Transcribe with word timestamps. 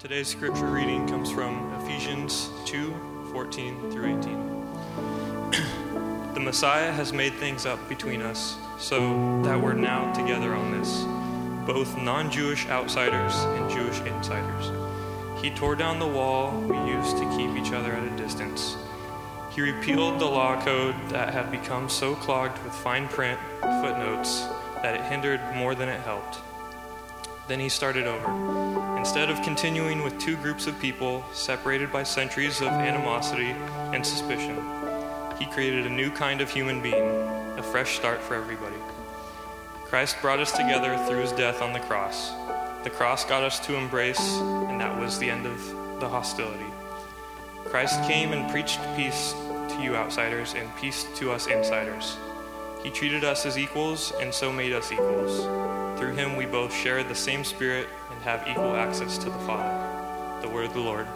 Today's 0.00 0.28
scripture 0.28 0.70
reading 0.70 1.06
comes 1.06 1.30
from 1.30 1.74
Ephesians 1.82 2.48
2 2.64 3.28
14 3.32 3.90
through 3.90 4.18
18. 4.18 4.22
the 6.32 6.40
Messiah 6.40 6.90
has 6.90 7.12
made 7.12 7.34
things 7.34 7.66
up 7.66 7.86
between 7.86 8.22
us 8.22 8.56
so 8.78 9.42
that 9.42 9.60
we're 9.60 9.74
now 9.74 10.10
together 10.14 10.54
on 10.54 10.72
this, 10.72 11.02
both 11.66 11.98
non 11.98 12.30
Jewish 12.30 12.66
outsiders 12.68 13.34
and 13.34 13.70
Jewish 13.70 14.00
insiders. 14.00 14.72
He 15.42 15.50
tore 15.50 15.76
down 15.76 15.98
the 15.98 16.06
wall 16.06 16.58
we 16.62 16.78
used 16.90 17.18
to 17.18 17.36
keep 17.36 17.50
each 17.62 17.74
other 17.74 17.92
at 17.92 18.10
a 18.10 18.16
distance. 18.16 18.78
He 19.50 19.60
repealed 19.60 20.18
the 20.18 20.24
law 20.24 20.58
code 20.64 20.94
that 21.10 21.34
had 21.34 21.50
become 21.50 21.90
so 21.90 22.14
clogged 22.14 22.56
with 22.64 22.72
fine 22.72 23.06
print 23.08 23.38
footnotes 23.60 24.46
that 24.76 24.94
it 24.94 25.02
hindered 25.02 25.42
more 25.54 25.74
than 25.74 25.90
it 25.90 26.00
helped. 26.00 26.38
Then 27.48 27.60
he 27.60 27.68
started 27.68 28.06
over. 28.06 28.89
Instead 29.00 29.30
of 29.30 29.40
continuing 29.40 30.04
with 30.04 30.18
two 30.18 30.36
groups 30.36 30.66
of 30.66 30.78
people 30.78 31.24
separated 31.32 31.90
by 31.90 32.02
centuries 32.02 32.60
of 32.60 32.68
animosity 32.68 33.52
and 33.94 34.04
suspicion, 34.04 34.62
he 35.38 35.46
created 35.46 35.86
a 35.86 35.88
new 35.88 36.10
kind 36.10 36.42
of 36.42 36.50
human 36.50 36.82
being, 36.82 37.08
a 37.56 37.62
fresh 37.62 37.96
start 37.96 38.20
for 38.20 38.34
everybody. 38.34 38.76
Christ 39.86 40.16
brought 40.20 40.38
us 40.38 40.52
together 40.52 40.98
through 41.08 41.22
his 41.22 41.32
death 41.32 41.62
on 41.62 41.72
the 41.72 41.80
cross. 41.80 42.32
The 42.84 42.90
cross 42.90 43.24
got 43.24 43.42
us 43.42 43.58
to 43.60 43.74
embrace, 43.74 44.20
and 44.20 44.78
that 44.78 45.00
was 45.00 45.18
the 45.18 45.30
end 45.30 45.46
of 45.46 45.98
the 45.98 46.08
hostility. 46.08 46.70
Christ 47.64 48.02
came 48.02 48.32
and 48.34 48.50
preached 48.50 48.80
peace 48.96 49.32
to 49.32 49.80
you 49.82 49.96
outsiders 49.96 50.52
and 50.52 50.68
peace 50.76 51.06
to 51.16 51.32
us 51.32 51.46
insiders. 51.46 52.18
He 52.82 52.90
treated 52.90 53.24
us 53.24 53.46
as 53.46 53.56
equals 53.56 54.12
and 54.20 54.32
so 54.32 54.52
made 54.52 54.74
us 54.74 54.92
equals. 54.92 55.40
Through 55.98 56.16
him, 56.16 56.36
we 56.36 56.44
both 56.44 56.74
share 56.74 57.02
the 57.02 57.14
same 57.14 57.44
spirit 57.44 57.88
have 58.22 58.46
equal 58.46 58.76
access 58.76 59.16
to 59.16 59.30
the 59.30 59.38
Father. 59.40 60.42
The 60.42 60.48
word 60.48 60.66
of 60.66 60.74
the 60.74 60.80
Lord. 60.80 61.06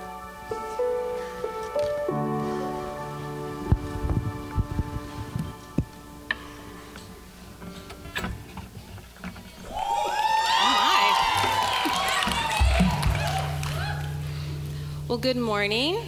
Well, 15.06 15.18
good 15.18 15.36
morning. 15.36 15.98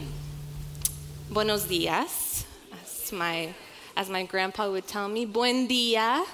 Buenos 1.30 1.64
dias. 1.64 2.44
As 2.72 3.12
my, 3.12 3.54
as 3.96 4.08
my 4.08 4.24
grandpa 4.24 4.70
would 4.70 4.88
tell 4.88 5.06
me, 5.06 5.26
buen 5.26 5.66
dia. 5.66 6.24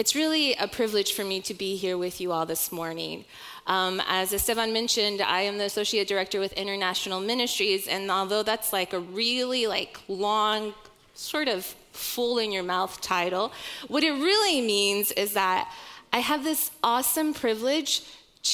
It's 0.00 0.14
really 0.14 0.54
a 0.54 0.66
privilege 0.66 1.12
for 1.12 1.26
me 1.26 1.42
to 1.42 1.52
be 1.52 1.76
here 1.76 1.98
with 1.98 2.22
you 2.22 2.32
all 2.32 2.46
this 2.46 2.72
morning. 2.72 3.26
Um, 3.66 4.00
as 4.08 4.32
Esteban 4.32 4.72
mentioned, 4.72 5.20
I 5.20 5.42
am 5.42 5.58
the 5.58 5.64
associate 5.64 6.08
director 6.08 6.40
with 6.40 6.54
International 6.54 7.20
Ministries, 7.20 7.86
and 7.86 8.10
although 8.10 8.42
that's 8.42 8.72
like 8.72 8.94
a 8.94 9.00
really 9.00 9.66
like 9.66 10.00
long, 10.08 10.72
sort 11.12 11.48
of 11.48 11.66
full 11.92 12.38
in 12.38 12.50
your 12.50 12.62
mouth 12.62 12.98
title, 13.02 13.52
what 13.88 14.02
it 14.02 14.12
really 14.12 14.62
means 14.62 15.12
is 15.12 15.34
that 15.34 15.70
I 16.14 16.20
have 16.20 16.44
this 16.44 16.70
awesome 16.82 17.34
privilege 17.34 18.02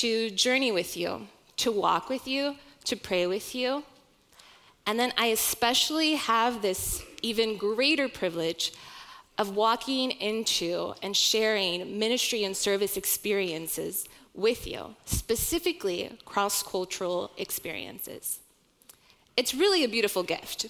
to 0.00 0.30
journey 0.30 0.72
with 0.72 0.96
you, 0.96 1.28
to 1.58 1.70
walk 1.70 2.08
with 2.08 2.26
you, 2.26 2.56
to 2.86 2.96
pray 2.96 3.28
with 3.28 3.54
you. 3.54 3.84
And 4.84 4.98
then 4.98 5.12
I 5.16 5.26
especially 5.26 6.16
have 6.16 6.60
this 6.60 7.04
even 7.22 7.56
greater 7.56 8.08
privilege 8.08 8.72
of 9.38 9.54
walking 9.54 10.10
into 10.12 10.94
and 11.02 11.16
sharing 11.16 11.98
ministry 11.98 12.44
and 12.44 12.56
service 12.56 12.96
experiences 12.96 14.06
with 14.34 14.66
you, 14.66 14.94
specifically 15.04 16.18
cross 16.24 16.62
cultural 16.62 17.30
experiences. 17.36 18.38
It's 19.36 19.54
really 19.54 19.84
a 19.84 19.88
beautiful 19.88 20.22
gift, 20.22 20.66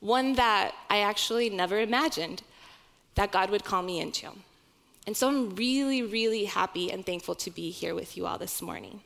one 0.00 0.34
that 0.34 0.74
I 0.88 0.98
actually 0.98 1.50
never 1.50 1.80
imagined 1.80 2.42
that 3.14 3.32
God 3.32 3.50
would 3.50 3.64
call 3.64 3.82
me 3.82 4.00
into. 4.00 4.28
And 5.06 5.16
so 5.16 5.28
I'm 5.28 5.56
really, 5.56 6.02
really 6.02 6.44
happy 6.44 6.90
and 6.90 7.04
thankful 7.04 7.34
to 7.36 7.50
be 7.50 7.70
here 7.70 7.94
with 7.94 8.16
you 8.16 8.26
all 8.26 8.38
this 8.38 8.62
morning. 8.62 9.00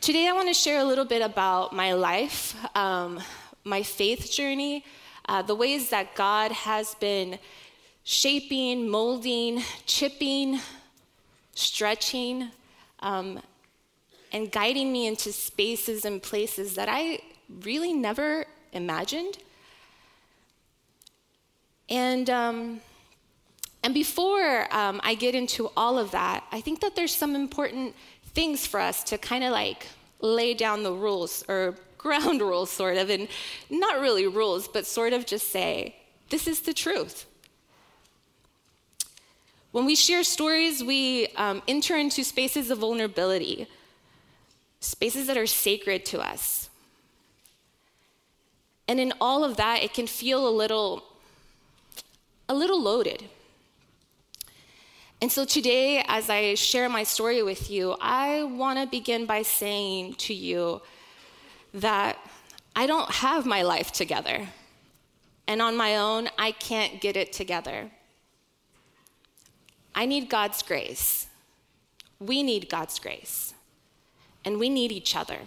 Today, 0.00 0.28
I 0.28 0.32
want 0.32 0.48
to 0.48 0.54
share 0.54 0.80
a 0.80 0.84
little 0.84 1.04
bit 1.04 1.22
about 1.22 1.72
my 1.72 1.94
life, 1.94 2.54
um, 2.76 3.20
my 3.64 3.82
faith 3.82 4.30
journey, 4.30 4.84
uh, 5.26 5.42
the 5.42 5.54
ways 5.54 5.90
that 5.90 6.14
God 6.14 6.52
has 6.52 6.94
been 6.96 7.38
shaping, 8.04 8.88
molding, 8.88 9.62
chipping, 9.86 10.60
stretching, 11.54 12.50
um, 13.00 13.40
and 14.32 14.52
guiding 14.52 14.92
me 14.92 15.06
into 15.06 15.32
spaces 15.32 16.04
and 16.04 16.22
places 16.22 16.74
that 16.74 16.88
I 16.88 17.20
really 17.62 17.92
never 17.92 18.46
imagined. 18.72 19.38
And, 21.88 22.28
um, 22.30 22.80
and 23.82 23.94
before 23.94 24.72
um, 24.74 25.00
I 25.02 25.14
get 25.14 25.34
into 25.34 25.70
all 25.76 25.98
of 25.98 26.10
that, 26.12 26.44
I 26.52 26.60
think 26.60 26.80
that 26.80 26.96
there's 26.96 27.14
some 27.14 27.34
important 27.34 27.94
things 28.34 28.66
for 28.66 28.80
us 28.80 29.02
to 29.04 29.18
kind 29.18 29.44
of 29.44 29.52
like 29.52 29.86
lay 30.20 30.54
down 30.54 30.82
the 30.82 30.92
rules 30.92 31.44
or 31.48 31.76
ground 32.06 32.40
rules, 32.50 32.70
sort 32.70 32.96
of, 32.96 33.10
and 33.10 33.28
not 33.68 34.00
really 34.00 34.26
rules, 34.26 34.68
but 34.68 34.86
sort 34.86 35.12
of 35.12 35.26
just 35.26 35.48
say, 35.48 35.96
this 36.30 36.46
is 36.46 36.60
the 36.60 36.72
truth. 36.72 37.26
When 39.72 39.84
we 39.84 39.94
share 39.94 40.24
stories, 40.24 40.82
we 40.82 41.28
um, 41.36 41.60
enter 41.68 41.96
into 41.96 42.24
spaces 42.24 42.70
of 42.70 42.78
vulnerability, 42.78 43.66
spaces 44.80 45.26
that 45.26 45.36
are 45.36 45.46
sacred 45.46 46.04
to 46.06 46.20
us. 46.20 46.70
And 48.88 49.00
in 49.00 49.12
all 49.20 49.44
of 49.44 49.56
that, 49.56 49.82
it 49.82 49.92
can 49.92 50.06
feel 50.06 50.48
a 50.48 50.54
little, 50.62 51.02
a 52.48 52.54
little 52.54 52.80
loaded. 52.80 53.24
And 55.20 55.32
so 55.32 55.44
today, 55.44 56.04
as 56.06 56.30
I 56.30 56.54
share 56.54 56.88
my 56.88 57.02
story 57.02 57.42
with 57.42 57.70
you, 57.70 57.96
I 58.00 58.44
want 58.44 58.78
to 58.78 58.86
begin 58.86 59.26
by 59.26 59.42
saying 59.42 60.14
to 60.26 60.34
you 60.34 60.80
that 61.76 62.18
I 62.74 62.86
don't 62.86 63.10
have 63.10 63.46
my 63.46 63.62
life 63.62 63.92
together. 63.92 64.48
And 65.46 65.62
on 65.62 65.76
my 65.76 65.96
own, 65.96 66.28
I 66.38 66.50
can't 66.52 67.00
get 67.00 67.16
it 67.16 67.32
together. 67.32 67.90
I 69.94 70.06
need 70.06 70.28
God's 70.28 70.62
grace. 70.62 71.26
We 72.18 72.42
need 72.42 72.68
God's 72.68 72.98
grace. 72.98 73.54
And 74.44 74.58
we 74.58 74.68
need 74.68 74.90
each 74.90 75.14
other. 75.14 75.38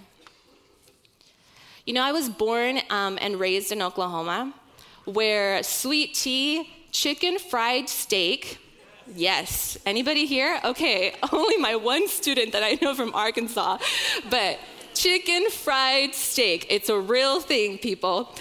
You 1.85 1.94
know, 1.94 2.03
I 2.03 2.12
was 2.12 2.29
born 2.29 2.79
um, 2.90 3.17
and 3.22 3.40
raised 3.40 3.72
in 3.72 3.81
Oklahoma 3.81 4.53
where 5.06 5.63
sweet 5.63 6.13
tea, 6.13 6.69
chicken 6.91 7.40
fried 7.40 7.90
steak, 7.90 8.59
yes. 9.16 9.78
Anybody 9.85 10.25
here? 10.25 10.59
Okay, 10.63 11.16
only 11.31 11.57
my 11.57 11.75
one 11.75 12.07
student 12.07 12.51
that 12.51 12.63
I 12.63 12.78
know 12.81 12.94
from 12.94 13.13
Arkansas. 13.16 13.79
But 14.29 14.59
chicken 15.00 15.50
fried 15.50 16.14
steak. 16.14 16.68
It's 16.70 16.90
a 16.90 17.00
real 17.00 17.40
thing, 17.40 17.78
people. 17.78 18.36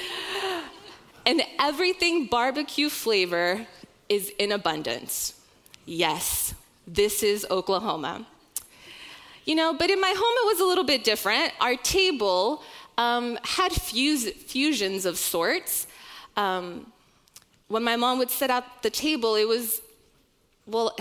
And 1.25 1.43
everything 1.61 2.27
barbecue 2.27 2.89
flavor 2.89 3.65
is 4.09 4.33
in 4.41 4.51
abundance. 4.51 5.35
Yes, 5.87 6.55
this 6.85 7.23
is 7.23 7.47
Oklahoma. 7.49 8.27
You 9.45 9.55
know, 9.55 9.73
but 9.73 9.89
in 9.89 10.01
my 10.01 10.15
home 10.17 10.37
it 10.43 10.47
was 10.53 10.61
a 10.61 10.65
little 10.65 10.85
bit 10.85 11.05
different. 11.05 11.53
Our 11.61 11.77
table 11.77 12.63
um, 12.97 13.39
had 13.45 13.71
fuse, 13.73 14.29
fusions 14.29 15.07
of 15.07 15.17
sorts. 15.17 15.87
Um, 16.37 16.93
when 17.69 17.85
my 17.85 17.95
mom 17.95 18.19
would 18.19 18.31
set 18.31 18.51
up 18.51 18.83
the 18.83 18.91
table, 18.91 19.37
it 19.37 19.47
was, 19.47 19.81
well, 20.67 20.97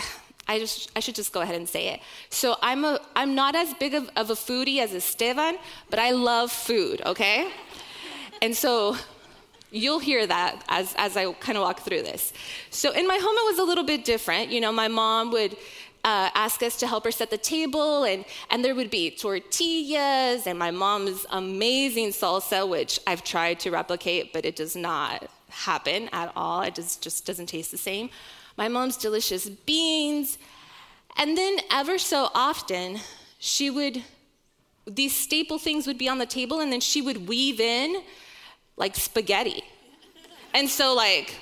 I 0.48 0.60
just 0.60 0.92
I 0.96 1.00
should 1.00 1.16
just 1.16 1.34
go 1.34 1.42
ahead 1.42 1.56
and 1.56 1.68
say 1.68 1.90
it. 1.90 2.00
So 2.30 2.56
I'm 2.62 2.86
a 2.86 3.00
I'm 3.16 3.36
not 3.36 3.56
as 3.56 3.74
big 3.76 3.94
of, 3.94 4.10
of 4.16 4.30
a 4.30 4.36
foodie 4.36 4.80
as 4.80 4.94
Esteban, 4.94 5.58
but 5.90 6.00
I 6.00 6.12
love 6.12 6.52
food, 6.52 7.02
okay? 7.06 7.52
And 8.42 8.56
so 8.56 8.96
you'll 9.72 10.00
hear 10.00 10.26
that 10.26 10.64
as, 10.70 10.94
as 10.98 11.18
I 11.18 11.32
kind 11.34 11.58
of 11.58 11.64
walk 11.64 11.82
through 11.82 12.04
this. 12.04 12.34
So 12.70 12.92
in 12.92 13.08
my 13.08 13.16
home, 13.18 13.36
it 13.36 13.52
was 13.52 13.60
a 13.60 13.64
little 13.64 13.84
bit 13.84 14.06
different. 14.06 14.50
You 14.50 14.62
know, 14.62 14.72
my 14.72 14.88
mom 14.88 15.32
would 15.32 15.54
uh, 16.04 16.30
ask 16.36 16.64
us 16.64 16.78
to 16.78 16.88
help 16.88 17.04
her 17.04 17.12
set 17.12 17.30
the 17.30 17.38
table, 17.38 18.06
and, 18.06 18.24
and 18.50 18.64
there 18.64 18.76
would 18.76 18.90
be 18.90 19.12
tortillas 19.12 20.48
and 20.48 20.58
my 20.58 20.72
mom's 20.72 21.26
amazing 21.32 22.10
salsa, 22.10 22.68
which 22.68 23.00
I've 23.06 23.24
tried 23.24 23.60
to 23.62 23.72
replicate, 23.72 24.32
but 24.32 24.46
it 24.46 24.56
does 24.56 24.76
not 24.76 25.30
happen 25.50 26.10
at 26.14 26.32
all. 26.36 26.62
It 26.62 26.76
just, 26.76 27.02
just 27.02 27.26
doesn't 27.26 27.48
taste 27.48 27.72
the 27.72 27.78
same 27.78 28.10
my 28.58 28.68
mom's 28.68 28.98
delicious 28.98 29.48
beans. 29.48 30.38
And 31.16 31.38
then, 31.38 31.60
ever 31.72 31.98
so 31.98 32.30
often, 32.34 33.00
she 33.40 33.70
would, 33.70 34.04
these 34.86 35.16
staple 35.16 35.58
things 35.60 35.88
would 35.88 35.98
be 35.98 36.10
on 36.10 36.18
the 36.18 36.26
table, 36.26 36.60
and 36.60 36.72
then 36.72 36.82
she 36.82 37.02
would 37.02 37.28
weave 37.28 37.60
in 37.60 38.02
like 38.76 38.96
spaghetti. 38.96 39.64
And 40.54 40.70
so, 40.70 40.94
like, 40.94 41.36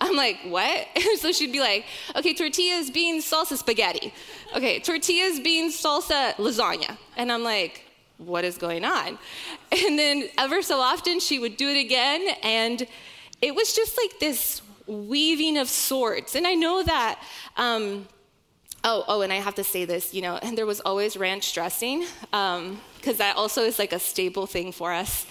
I'm 0.00 0.16
like, 0.16 0.38
what? 0.44 0.86
And 0.96 1.04
so 1.18 1.32
she'd 1.32 1.52
be 1.52 1.60
like, 1.60 1.84
okay, 2.16 2.34
tortillas, 2.34 2.90
beans, 2.90 3.24
salsa, 3.24 3.56
spaghetti. 3.56 4.12
Okay, 4.54 4.80
tortillas, 4.80 5.40
beans, 5.40 5.80
salsa, 5.80 6.34
lasagna. 6.34 6.96
And 7.16 7.30
I'm 7.30 7.44
like, 7.44 7.84
what 8.18 8.44
is 8.44 8.58
going 8.58 8.84
on? 8.84 9.18
And 9.72 9.98
then 9.98 10.28
ever 10.38 10.62
so 10.62 10.78
often 10.78 11.18
she 11.20 11.38
would 11.38 11.56
do 11.56 11.68
it 11.68 11.78
again, 11.78 12.36
and 12.42 12.86
it 13.40 13.54
was 13.54 13.74
just 13.74 13.96
like 13.96 14.18
this 14.20 14.60
weaving 14.86 15.58
of 15.58 15.68
sorts. 15.68 16.34
And 16.34 16.46
I 16.46 16.54
know 16.54 16.82
that. 16.82 17.22
Um, 17.56 18.08
oh, 18.84 19.04
oh, 19.08 19.20
and 19.22 19.32
I 19.32 19.36
have 19.36 19.54
to 19.56 19.64
say 19.64 19.84
this, 19.84 20.12
you 20.12 20.22
know, 20.22 20.36
and 20.42 20.56
there 20.56 20.66
was 20.66 20.80
always 20.80 21.16
ranch 21.16 21.54
dressing, 21.54 22.00
because 22.00 22.60
um, 22.60 22.80
that 23.18 23.36
also 23.36 23.62
is 23.62 23.78
like 23.78 23.92
a 23.92 23.98
staple 23.98 24.46
thing 24.46 24.72
for 24.72 24.92
us 24.92 25.26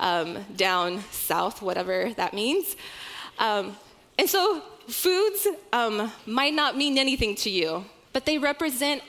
um, 0.00 0.38
down 0.56 1.02
south, 1.10 1.62
whatever 1.62 2.12
that 2.16 2.32
means. 2.32 2.76
Um, 3.38 3.76
and 4.18 4.28
so 4.28 4.62
foods 4.88 5.46
um, 5.72 6.10
might 6.26 6.54
not 6.54 6.76
mean 6.76 6.98
anything 6.98 7.34
to 7.36 7.50
you, 7.50 7.84
but 8.12 8.24
they 8.26 8.38
represent 8.38 9.02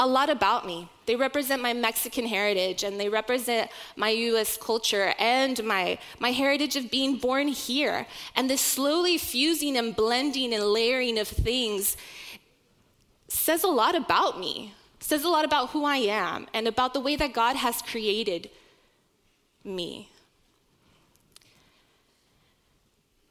a 0.00 0.06
lot 0.06 0.28
about 0.28 0.66
me. 0.66 0.88
They 1.06 1.16
represent 1.16 1.62
my 1.62 1.72
Mexican 1.72 2.26
heritage 2.26 2.82
and 2.82 2.98
they 2.98 3.08
represent 3.08 3.70
my 3.96 4.10
US 4.10 4.56
culture 4.56 5.14
and 5.18 5.62
my, 5.64 5.98
my 6.18 6.32
heritage 6.32 6.76
of 6.76 6.90
being 6.90 7.16
born 7.16 7.48
here. 7.48 8.06
And 8.34 8.50
this 8.50 8.60
slowly 8.60 9.18
fusing 9.18 9.76
and 9.76 9.94
blending 9.94 10.52
and 10.52 10.64
layering 10.64 11.18
of 11.18 11.28
things 11.28 11.96
says 13.28 13.62
a 13.62 13.68
lot 13.68 13.94
about 13.94 14.40
me, 14.40 14.74
says 14.98 15.24
a 15.24 15.28
lot 15.28 15.44
about 15.44 15.70
who 15.70 15.84
I 15.84 15.98
am 15.98 16.46
and 16.54 16.66
about 16.66 16.94
the 16.94 17.00
way 17.00 17.16
that 17.16 17.32
God 17.32 17.56
has 17.56 17.82
created 17.82 18.50
me. 19.62 20.10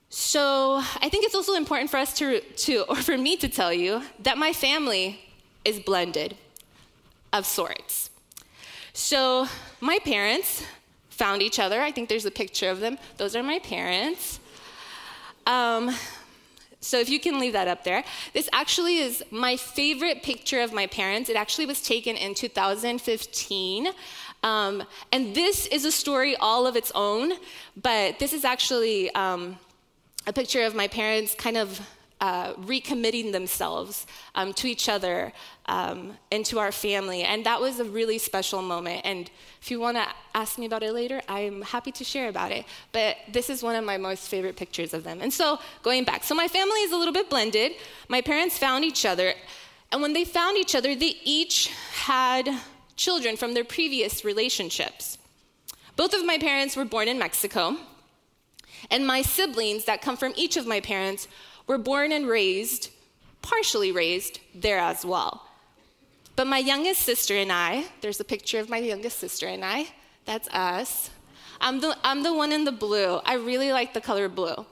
So 0.09 0.75
I 1.01 1.09
think 1.09 1.25
it's 1.25 1.33
also 1.33 1.55
important 1.55 1.89
for 1.89 1.97
us 1.97 2.13
to, 2.19 2.39
to, 2.39 2.81
or 2.89 2.95
for 2.95 3.17
me 3.17 3.35
to 3.37 3.49
tell 3.49 3.73
you, 3.73 4.03
that 4.19 4.37
my 4.37 4.53
family 4.53 5.19
is 5.65 5.79
blended 5.79 6.37
of 7.33 7.45
sorts. 7.45 8.11
So 8.93 9.47
my 9.81 9.99
parents 9.99 10.63
found 11.09 11.41
each 11.41 11.59
other. 11.59 11.81
I 11.81 11.91
think 11.91 12.07
there's 12.07 12.25
a 12.25 12.31
picture 12.31 12.69
of 12.69 12.79
them. 12.79 12.97
Those 13.17 13.35
are 13.35 13.43
my 13.43 13.59
parents. 13.59 14.39
Um, 15.45 15.93
so 16.79 16.99
if 16.99 17.09
you 17.09 17.19
can 17.19 17.39
leave 17.39 17.53
that 17.53 17.67
up 17.67 17.83
there. 17.83 18.03
This 18.33 18.49
actually 18.53 18.97
is 18.97 19.23
my 19.31 19.57
favorite 19.57 20.21
picture 20.21 20.61
of 20.61 20.73
my 20.73 20.85
parents. 20.87 21.29
It 21.29 21.35
actually 21.35 21.65
was 21.65 21.81
taken 21.81 22.15
in 22.15 22.35
2015. 22.35 23.87
Um, 24.43 24.83
and 25.11 25.33
this 25.33 25.65
is 25.67 25.85
a 25.85 25.91
story 25.91 26.35
all 26.35 26.67
of 26.67 26.75
its 26.75 26.91
own, 26.93 27.33
but 27.81 28.19
this 28.19 28.33
is 28.33 28.43
actually 28.43 29.13
um, 29.15 29.57
a 30.27 30.33
picture 30.33 30.63
of 30.63 30.75
my 30.75 30.87
parents 30.87 31.33
kind 31.33 31.57
of 31.57 31.79
uh, 32.23 32.53
recommitting 32.53 33.33
themselves 33.33 34.07
um, 34.33 34.53
to 34.53 34.65
each 34.65 34.87
other 34.87 35.33
um, 35.65 36.13
and 36.31 36.45
to 36.45 36.57
our 36.57 36.71
family. 36.71 37.23
And 37.23 37.45
that 37.45 37.59
was 37.59 37.81
a 37.81 37.83
really 37.83 38.17
special 38.17 38.61
moment. 38.61 39.01
And 39.03 39.29
if 39.61 39.69
you 39.69 39.77
want 39.81 39.97
to 39.97 40.07
ask 40.33 40.57
me 40.57 40.65
about 40.65 40.83
it 40.83 40.93
later, 40.93 41.21
I'm 41.27 41.61
happy 41.63 41.91
to 41.91 42.05
share 42.05 42.29
about 42.29 42.53
it. 42.53 42.63
But 42.93 43.17
this 43.29 43.49
is 43.49 43.61
one 43.61 43.75
of 43.75 43.83
my 43.83 43.97
most 43.97 44.29
favorite 44.29 44.55
pictures 44.55 44.93
of 44.93 45.03
them. 45.03 45.19
And 45.21 45.33
so, 45.33 45.59
going 45.81 46.05
back, 46.05 46.23
so 46.23 46.33
my 46.33 46.47
family 46.47 46.79
is 46.87 46.93
a 46.93 46.95
little 46.95 47.13
bit 47.13 47.29
blended. 47.29 47.73
My 48.07 48.21
parents 48.21 48.57
found 48.57 48.85
each 48.85 49.05
other. 49.05 49.33
And 49.91 50.01
when 50.01 50.13
they 50.13 50.23
found 50.23 50.57
each 50.57 50.75
other, 50.75 50.95
they 50.95 51.17
each 51.25 51.67
had 52.05 52.49
children 52.95 53.35
from 53.35 53.53
their 53.53 53.65
previous 53.65 54.23
relationships. 54.23 55.17
Both 55.97 56.13
of 56.13 56.25
my 56.25 56.37
parents 56.37 56.77
were 56.77 56.85
born 56.85 57.09
in 57.09 57.19
Mexico. 57.19 57.75
And 58.89 59.05
my 59.05 59.21
siblings 59.21 59.85
that 59.85 60.01
come 60.01 60.15
from 60.15 60.33
each 60.37 60.55
of 60.55 60.65
my 60.65 60.79
parents 60.79 61.27
were 61.67 61.77
born 61.77 62.11
and 62.11 62.27
raised, 62.27 62.89
partially 63.41 63.91
raised, 63.91 64.39
there 64.53 64.79
as 64.79 65.05
well. 65.05 65.47
But 66.35 66.47
my 66.47 66.57
youngest 66.57 67.03
sister 67.03 67.35
and 67.35 67.51
I, 67.51 67.85
there's 68.01 68.19
a 68.19 68.23
picture 68.23 68.59
of 68.59 68.69
my 68.69 68.77
youngest 68.77 69.19
sister 69.19 69.47
and 69.47 69.63
I, 69.63 69.87
that's 70.25 70.47
us. 70.49 71.11
I'm 71.61 71.79
the, 71.79 71.97
I'm 72.03 72.23
the 72.23 72.33
one 72.33 72.51
in 72.51 72.65
the 72.65 72.71
blue. 72.71 73.19
I 73.25 73.35
really 73.35 73.71
like 73.71 73.93
the 73.93 74.01
color 74.01 74.27
blue. 74.29 74.65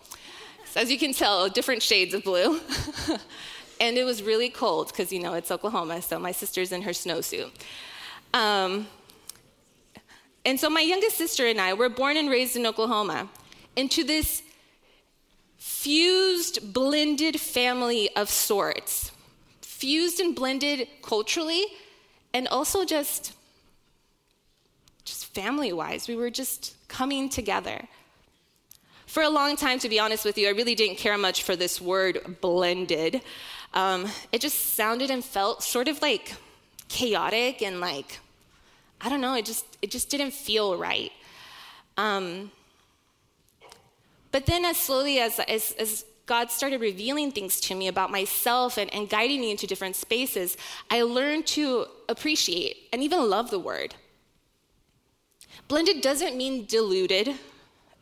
So 0.66 0.82
as 0.82 0.92
you 0.92 0.98
can 0.98 1.14
tell, 1.14 1.50
different 1.50 1.84
shades 1.84 2.14
of 2.14 2.24
blue. 2.24 2.60
and 3.80 3.98
it 3.98 4.04
was 4.04 4.24
really 4.24 4.50
cold 4.50 4.88
because, 4.88 5.12
you 5.12 5.22
know, 5.22 5.34
it's 5.34 5.52
Oklahoma, 5.52 6.02
so 6.02 6.18
my 6.18 6.32
sister's 6.32 6.72
in 6.72 6.82
her 6.82 6.92
snowsuit. 6.92 7.52
Um, 8.34 8.88
and 10.46 10.60
so 10.60 10.70
my 10.70 10.82
youngest 10.82 11.18
sister 11.18 11.46
and 11.46 11.62
I 11.62 11.74
were 11.74 11.90
born 11.90 12.18
and 12.18 12.30
raised 12.30 12.56
in 12.56 12.66
Oklahoma 12.66 13.30
into 13.76 14.04
this 14.04 14.42
fused, 15.62 16.74
blended 16.74 17.40
family 17.40 18.10
of 18.16 18.32
sorts. 18.32 19.12
Fused 19.62 20.20
and 20.20 20.36
blended 20.36 20.88
culturally, 21.04 21.66
and 22.34 22.48
also 22.48 22.84
just, 22.84 23.34
just 25.06 25.28
family 25.28 25.72
wise. 25.72 26.08
We 26.08 26.16
were 26.16 26.32
just 26.32 26.76
coming 26.88 27.30
together. 27.30 27.88
For 29.06 29.22
a 29.22 29.30
long 29.30 29.56
time, 29.56 29.78
to 29.80 29.90
be 29.90 30.00
honest 30.00 30.26
with 30.26 30.36
you, 30.40 30.48
I 30.48 30.52
really 30.52 30.74
didn't 30.74 30.98
care 30.98 31.16
much 31.16 31.44
for 31.44 31.56
this 31.56 31.80
word 31.80 32.38
blended. 32.42 33.22
Um, 33.76 34.08
it 34.32 34.42
just 34.42 34.74
sounded 34.76 35.12
and 35.12 35.24
felt 35.24 35.62
sort 35.62 35.88
of 35.88 36.02
like 36.02 36.34
chaotic 36.90 37.62
and 37.62 37.80
like, 37.80 38.20
I 39.00 39.10
don't 39.10 39.22
know, 39.22 39.36
it 39.36 39.46
just, 39.46 39.66
it 39.84 39.92
just 39.92 40.10
didn't 40.10 40.34
feel 40.34 40.76
right. 40.76 41.12
Um, 41.98 42.52
but 44.32 44.46
then, 44.46 44.66
as 44.66 44.78
slowly 44.78 45.20
as, 45.20 45.40
as, 45.40 45.74
as 45.74 46.06
God 46.26 46.50
started 46.50 46.80
revealing 46.80 47.32
things 47.32 47.60
to 47.62 47.76
me 47.76 47.88
about 47.88 48.12
myself 48.12 48.78
and, 48.78 48.94
and 48.94 49.10
guiding 49.10 49.42
me 49.42 49.52
into 49.52 49.68
different 49.68 49.96
spaces, 49.96 50.56
I 50.90 51.02
learned 51.02 51.48
to 51.48 51.86
appreciate 52.08 52.78
and 52.94 53.04
even 53.04 53.30
love 53.30 53.52
the 53.52 53.60
word. 53.60 53.96
Blended 55.68 56.02
doesn't 56.02 56.38
mean 56.38 56.66
diluted 56.66 57.36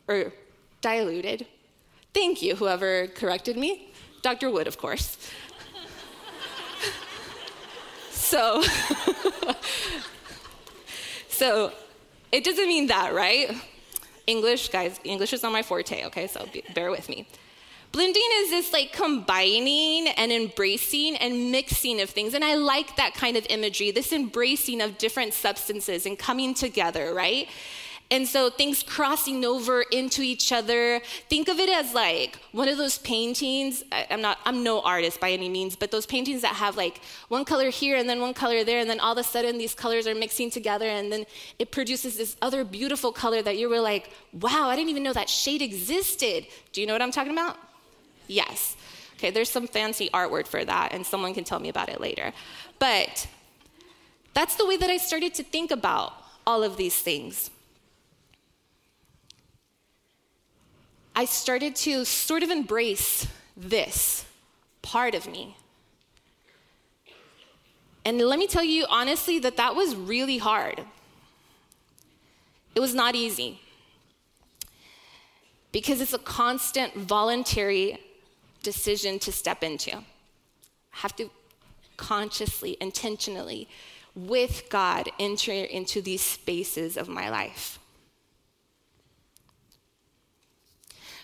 or 0.07 0.33
diluted. 0.81 1.47
Thank 2.13 2.41
you, 2.41 2.55
whoever 2.55 3.07
corrected 3.07 3.57
me. 3.57 3.91
Dr. 4.21 4.51
Wood, 4.51 4.67
of 4.67 4.77
course. 4.77 5.17
so, 8.11 8.61
so 11.29 11.71
it 12.31 12.43
doesn't 12.43 12.67
mean 12.67 12.87
that, 12.87 13.13
right? 13.13 13.55
English, 14.29 14.69
guys, 14.69 14.99
English 15.03 15.33
is 15.33 15.41
not 15.43 15.51
my 15.51 15.63
forte, 15.63 16.05
okay? 16.05 16.27
So 16.27 16.47
be, 16.53 16.63
bear 16.75 16.91
with 16.91 17.09
me. 17.09 17.25
Blending 17.91 18.29
is 18.41 18.51
this 18.51 18.71
like 18.71 18.93
combining 18.93 20.07
and 20.09 20.31
embracing 20.31 21.15
and 21.15 21.51
mixing 21.51 21.99
of 22.01 22.11
things. 22.11 22.35
And 22.35 22.43
I 22.43 22.53
like 22.53 22.95
that 22.97 23.15
kind 23.15 23.35
of 23.35 23.47
imagery, 23.49 23.89
this 23.89 24.13
embracing 24.13 24.79
of 24.81 24.99
different 24.99 25.33
substances 25.33 26.05
and 26.05 26.17
coming 26.17 26.53
together, 26.53 27.13
right? 27.15 27.47
And 28.11 28.27
so 28.27 28.49
things 28.49 28.81
crossing 28.81 29.45
over 29.45 29.83
into 29.83 30.23
each 30.23 30.51
other. 30.51 30.99
Think 31.29 31.47
of 31.47 31.59
it 31.59 31.69
as 31.69 31.93
like 31.93 32.39
one 32.51 32.67
of 32.67 32.77
those 32.77 32.97
paintings. 32.97 33.83
I, 33.91 34.07
am 34.09 34.21
not, 34.21 34.39
I'm 34.45 34.63
no 34.63 34.81
artist 34.81 35.19
by 35.19 35.29
any 35.29 35.47
means, 35.47 35.75
but 35.75 35.91
those 35.91 36.07
paintings 36.07 36.41
that 36.41 36.55
have 36.55 36.75
like 36.75 37.01
one 37.27 37.45
color 37.45 37.69
here 37.69 37.95
and 37.97 38.09
then 38.09 38.19
one 38.19 38.33
color 38.33 38.63
there, 38.63 38.79
and 38.79 38.89
then 38.89 38.99
all 38.99 39.11
of 39.11 39.19
a 39.19 39.23
sudden 39.23 39.59
these 39.59 39.75
colors 39.75 40.07
are 40.07 40.15
mixing 40.15 40.49
together, 40.49 40.87
and 40.87 41.11
then 41.11 41.25
it 41.59 41.69
produces 41.69 42.17
this 42.17 42.35
other 42.41 42.63
beautiful 42.63 43.11
color 43.11 43.43
that 43.43 43.57
you 43.57 43.69
were 43.69 43.79
like, 43.79 44.09
wow, 44.33 44.69
I 44.69 44.75
didn't 44.75 44.89
even 44.89 45.03
know 45.03 45.13
that 45.13 45.29
shade 45.29 45.61
existed. 45.61 46.47
Do 46.73 46.81
you 46.81 46.87
know 46.87 46.93
what 46.93 47.03
I'm 47.03 47.11
talking 47.11 47.33
about? 47.33 47.57
Yes. 48.27 48.75
Okay, 49.17 49.29
there's 49.29 49.49
some 49.49 49.67
fancy 49.67 50.09
art 50.13 50.31
word 50.31 50.47
for 50.47 50.65
that, 50.65 50.93
and 50.93 51.05
someone 51.05 51.35
can 51.35 51.43
tell 51.43 51.59
me 51.59 51.69
about 51.69 51.89
it 51.89 52.01
later. 52.01 52.33
But 52.79 53.27
that's 54.33 54.55
the 54.55 54.65
way 54.65 54.77
that 54.77 54.89
I 54.89 54.97
started 54.97 55.35
to 55.35 55.43
think 55.43 55.69
about 55.69 56.13
all 56.47 56.63
of 56.63 56.75
these 56.77 56.97
things. 56.97 57.51
I 61.19 61.25
started 61.25 61.75
to 61.75 62.05
sort 62.05 62.43
of 62.43 62.49
embrace 62.49 63.27
this 63.57 64.23
part 64.81 65.13
of 65.13 65.27
me. 65.27 65.57
And 68.05 68.19
let 68.21 68.39
me 68.39 68.47
tell 68.47 68.63
you 68.63 68.85
honestly 68.89 69.37
that 69.39 69.57
that 69.57 69.75
was 69.75 69.97
really 69.97 70.37
hard. 70.37 70.79
It 72.73 72.79
was 72.79 72.95
not 72.95 73.15
easy 73.15 73.59
because 75.73 75.99
it's 75.99 76.13
a 76.13 76.19
constant 76.19 76.93
voluntary 76.93 77.97
decision 78.63 79.19
to 79.19 79.33
step 79.33 79.61
into. 79.61 79.97
I 79.97 80.03
have 80.91 81.17
to 81.17 81.29
consciously, 81.97 82.77
intentionally, 82.79 83.67
with 84.15 84.69
God, 84.69 85.09
enter 85.19 85.51
into 85.51 86.01
these 86.01 86.21
spaces 86.21 86.95
of 86.95 87.09
my 87.09 87.29
life. 87.29 87.78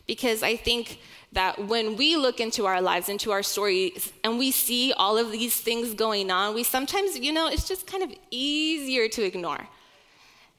Because 0.07 0.43
I 0.43 0.55
think 0.55 0.99
that 1.31 1.67
when 1.67 1.95
we 1.97 2.15
look 2.15 2.39
into 2.39 2.65
our 2.65 2.81
lives, 2.81 3.09
into 3.09 3.31
our 3.31 3.43
stories, 3.43 4.13
and 4.23 4.37
we 4.37 4.51
see 4.51 4.93
all 4.93 5.17
of 5.17 5.31
these 5.31 5.59
things 5.59 5.93
going 5.93 6.31
on, 6.31 6.55
we 6.55 6.63
sometimes, 6.63 7.17
you 7.17 7.33
know, 7.33 7.47
it's 7.47 7.67
just 7.67 7.87
kind 7.87 8.03
of 8.03 8.11
easier 8.31 9.07
to 9.09 9.23
ignore. 9.23 9.67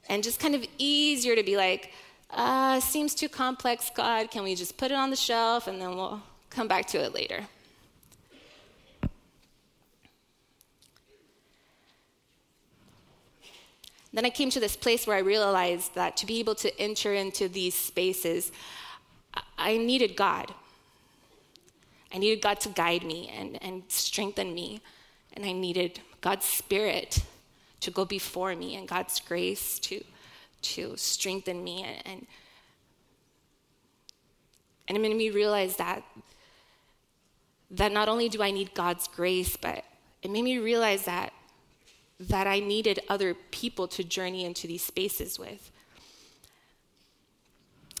And 0.09 0.23
just 0.23 0.39
kind 0.39 0.55
of 0.55 0.65
easier 0.77 1.35
to 1.35 1.43
be 1.43 1.57
like, 1.57 1.91
uh, 2.29 2.79
seems 2.79 3.15
too 3.15 3.29
complex, 3.29 3.89
God. 3.93 4.31
Can 4.31 4.43
we 4.43 4.55
just 4.55 4.77
put 4.77 4.91
it 4.91 4.95
on 4.95 5.09
the 5.09 5.15
shelf 5.15 5.67
and 5.67 5.81
then 5.81 5.95
we'll 5.95 6.21
come 6.49 6.67
back 6.67 6.87
to 6.87 6.97
it 6.97 7.13
later. 7.13 7.41
Then 14.13 14.25
I 14.25 14.31
came 14.31 14.49
to 14.49 14.59
this 14.59 14.75
place 14.75 15.05
where 15.05 15.15
I 15.15 15.19
realized 15.19 15.93
that 15.93 16.17
to 16.17 16.25
be 16.25 16.39
able 16.39 16.55
to 16.55 16.79
enter 16.79 17.13
into 17.13 17.47
these 17.47 17.75
spaces, 17.75 18.51
I 19.57 19.77
needed 19.77 20.15
God. 20.15 20.53
I 22.13 22.17
needed 22.19 22.41
God 22.41 22.59
to 22.61 22.69
guide 22.69 23.03
me 23.03 23.31
and, 23.35 23.61
and 23.61 23.83
strengthen 23.87 24.53
me. 24.53 24.81
And 25.33 25.45
I 25.45 25.51
needed 25.51 25.99
God's 26.21 26.45
Spirit 26.45 27.23
to 27.81 27.91
go 27.91 28.05
before 28.05 28.55
me 28.55 28.75
and 28.75 28.87
God's 28.87 29.19
grace 29.19 29.79
to, 29.79 30.03
to 30.61 30.95
strengthen 30.97 31.63
me. 31.63 31.83
And, 31.83 32.25
and, 34.87 34.97
it 34.97 35.01
made 35.01 35.15
me 35.15 35.29
realize 35.29 35.75
that, 35.77 36.03
that 37.71 37.91
not 37.91 38.09
only 38.09 38.29
do 38.29 38.41
I 38.41 38.51
need 38.51 38.73
God's 38.73 39.07
grace, 39.07 39.55
but 39.57 39.83
it 40.23 40.31
made 40.31 40.43
me 40.43 40.57
realize 40.57 41.05
that, 41.05 41.33
that 42.19 42.47
I 42.47 42.59
needed 42.59 42.99
other 43.09 43.35
people 43.51 43.87
to 43.89 44.03
journey 44.03 44.45
into 44.45 44.65
these 44.65 44.83
spaces 44.83 45.37
with. 45.37 45.71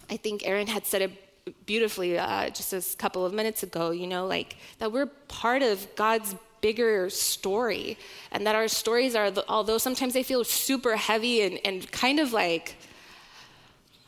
I 0.09 0.17
think 0.17 0.47
Aaron 0.47 0.67
had 0.67 0.85
said 0.85 1.01
it 1.01 1.26
beautifully 1.65 2.17
uh, 2.17 2.49
just 2.49 2.73
a 2.73 2.97
couple 2.97 3.25
of 3.25 3.33
minutes 3.33 3.63
ago, 3.63 3.91
you 3.91 4.07
know, 4.07 4.25
like 4.25 4.57
that 4.79 4.91
we're 4.91 5.05
part 5.27 5.61
of 5.61 5.87
God's 5.95 6.35
bigger 6.61 7.09
story 7.09 7.97
and 8.31 8.45
that 8.47 8.55
our 8.55 8.67
stories 8.67 9.15
are, 9.15 9.31
although 9.47 9.77
sometimes 9.77 10.13
they 10.13 10.23
feel 10.23 10.43
super 10.43 10.95
heavy 10.95 11.41
and, 11.41 11.59
and 11.65 11.91
kind 11.91 12.19
of 12.19 12.33
like 12.33 12.75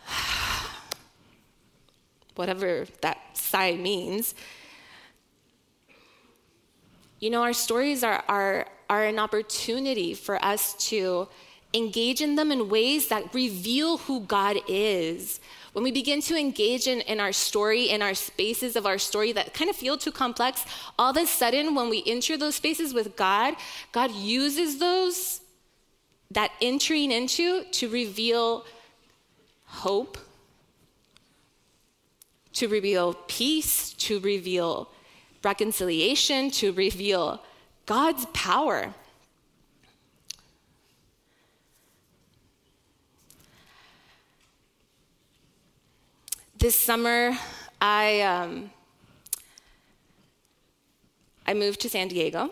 whatever 2.36 2.86
that 3.02 3.18
sigh 3.34 3.74
means, 3.76 4.36
you 7.20 7.30
know, 7.30 7.44
our 7.44 7.54
stories 7.54 8.04
are, 8.04 8.24
are, 8.28 8.66
are 8.90 9.06
an 9.06 9.20
opportunity 9.20 10.14
for 10.14 10.44
us 10.44 10.74
to 10.90 11.28
engage 11.74 12.22
in 12.22 12.36
them 12.36 12.52
in 12.52 12.70
ways 12.70 13.10
that 13.10 13.34
reveal 13.34 13.98
who 13.98 14.22
God 14.22 14.58
is 14.68 15.40
when 15.74 15.84
we 15.84 15.92
begin 15.92 16.22
to 16.22 16.36
engage 16.36 16.88
in, 16.88 17.02
in 17.02 17.20
our 17.20 17.32
story, 17.32 17.90
in 17.90 18.02
our 18.02 18.14
spaces 18.14 18.76
of 18.76 18.86
our 18.86 18.98
story 18.98 19.32
that 19.34 19.54
kind 19.54 19.70
of 19.70 19.76
feel 19.76 19.98
too 19.98 20.12
complex, 20.12 20.66
all 20.98 21.12
of 21.12 21.18
a 21.18 21.26
sudden, 21.26 21.76
when 21.76 21.90
we 21.90 22.04
enter 22.06 22.38
those 22.38 22.56
spaces 22.56 22.94
with 22.94 23.16
God, 23.16 23.56
God 23.92 24.12
uses 24.12 24.80
those, 24.80 25.42
that 26.32 26.52
entering 26.62 27.12
into, 27.12 27.64
to 27.72 27.90
reveal 27.90 28.66
hope, 29.66 30.18
to 32.54 32.68
reveal 32.68 33.14
peace, 33.28 33.94
to 33.94 34.20
reveal 34.20 34.90
reconciliation, 35.44 36.52
to 36.52 36.72
reveal 36.74 37.42
God's 37.86 38.26
power. 38.34 38.94
This 46.60 46.76
summer, 46.76 47.38
I, 47.80 48.20
um, 48.20 48.70
I 51.48 51.54
moved 51.54 51.80
to 51.80 51.90
San 51.90 52.10
Diego. 52.10 52.52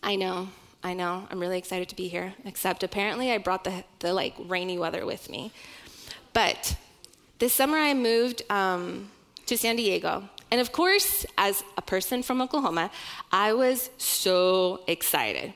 I 0.00 0.14
know, 0.14 0.48
I 0.80 0.94
know. 0.94 1.26
I'm 1.28 1.40
really 1.40 1.58
excited 1.58 1.88
to 1.88 1.96
be 1.96 2.06
here. 2.06 2.34
Except 2.44 2.84
apparently, 2.84 3.32
I 3.32 3.38
brought 3.38 3.64
the, 3.64 3.82
the 3.98 4.14
like 4.14 4.36
rainy 4.46 4.78
weather 4.78 5.04
with 5.04 5.28
me. 5.28 5.50
But 6.34 6.76
this 7.40 7.52
summer, 7.52 7.78
I 7.78 7.94
moved 7.94 8.42
um, 8.48 9.10
to 9.46 9.58
San 9.58 9.74
Diego. 9.74 10.28
And 10.52 10.60
of 10.60 10.70
course, 10.70 11.26
as 11.36 11.64
a 11.76 11.82
person 11.82 12.22
from 12.22 12.40
Oklahoma, 12.40 12.92
I 13.32 13.54
was 13.54 13.90
so 13.98 14.84
excited 14.86 15.52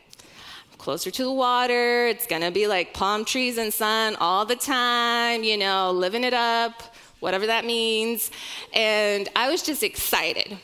closer 0.79 1.11
to 1.11 1.23
the 1.25 1.33
water. 1.33 2.07
It's 2.09 2.27
gonna 2.27 2.51
be 2.51 2.67
like 2.67 2.93
palm 2.95 3.25
trees 3.25 3.59
and 3.59 3.73
sun 3.73 4.17
all 4.17 4.45
the 4.45 4.57
time, 4.57 5.43
you 5.43 5.57
know, 5.57 5.91
living 5.93 6.23
it 6.23 6.35
up 6.35 6.83
whatever 7.21 7.47
that 7.47 7.65
means. 7.65 8.31
And 8.73 9.29
I 9.35 9.51
was 9.51 9.63
just 9.63 9.83
excited. 9.83 10.59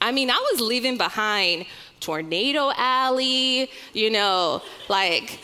I 0.00 0.10
mean, 0.10 0.30
I 0.30 0.48
was 0.52 0.60
leaving 0.60 0.96
behind 0.96 1.66
Tornado 2.00 2.72
Alley, 2.76 3.70
you 3.92 4.10
know, 4.10 4.62
like 4.88 5.38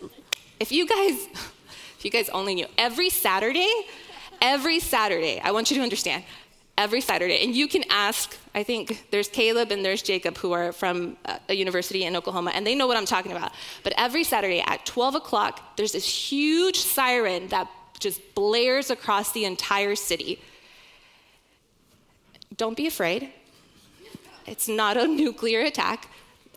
if 0.60 0.72
you 0.72 0.86
guys 0.86 1.28
if 1.98 2.04
you 2.04 2.10
guys 2.10 2.28
only 2.30 2.56
knew 2.56 2.66
every 2.76 3.10
Saturday, 3.10 3.72
every 4.40 4.80
Saturday, 4.80 5.40
I 5.40 5.52
want 5.52 5.70
you 5.70 5.76
to 5.76 5.82
understand, 5.84 6.24
every 6.76 7.00
Saturday, 7.00 7.44
and 7.44 7.54
you 7.54 7.68
can 7.68 7.84
ask, 7.90 8.36
I 8.56 8.64
think 8.64 9.06
there's 9.12 9.28
Caleb 9.28 9.70
and 9.70 9.84
there's 9.84 10.02
Jacob 10.02 10.36
who 10.36 10.50
are 10.50 10.72
from 10.72 11.16
uh, 11.24 11.38
a 11.48 11.54
university 11.54 12.02
in 12.02 12.16
Oklahoma, 12.16 12.50
and 12.54 12.66
they 12.66 12.74
know 12.74 12.88
what 12.88 12.96
I'm 12.96 13.06
talking 13.06 13.30
about. 13.30 13.52
But 13.84 13.92
every 13.96 14.24
Saturday 14.24 14.64
at 14.66 14.84
12 14.84 15.14
o'clock, 15.14 15.76
there's 15.76 15.92
this 15.92 16.04
huge 16.04 16.78
siren 16.78 17.46
that 17.48 17.70
just 18.02 18.34
blares 18.34 18.90
across 18.90 19.32
the 19.32 19.44
entire 19.44 19.94
city. 19.94 20.42
Don't 22.56 22.76
be 22.76 22.86
afraid. 22.86 23.30
It's 24.46 24.68
not 24.68 24.96
a 24.96 25.06
nuclear 25.22 25.60
attack, 25.60 26.08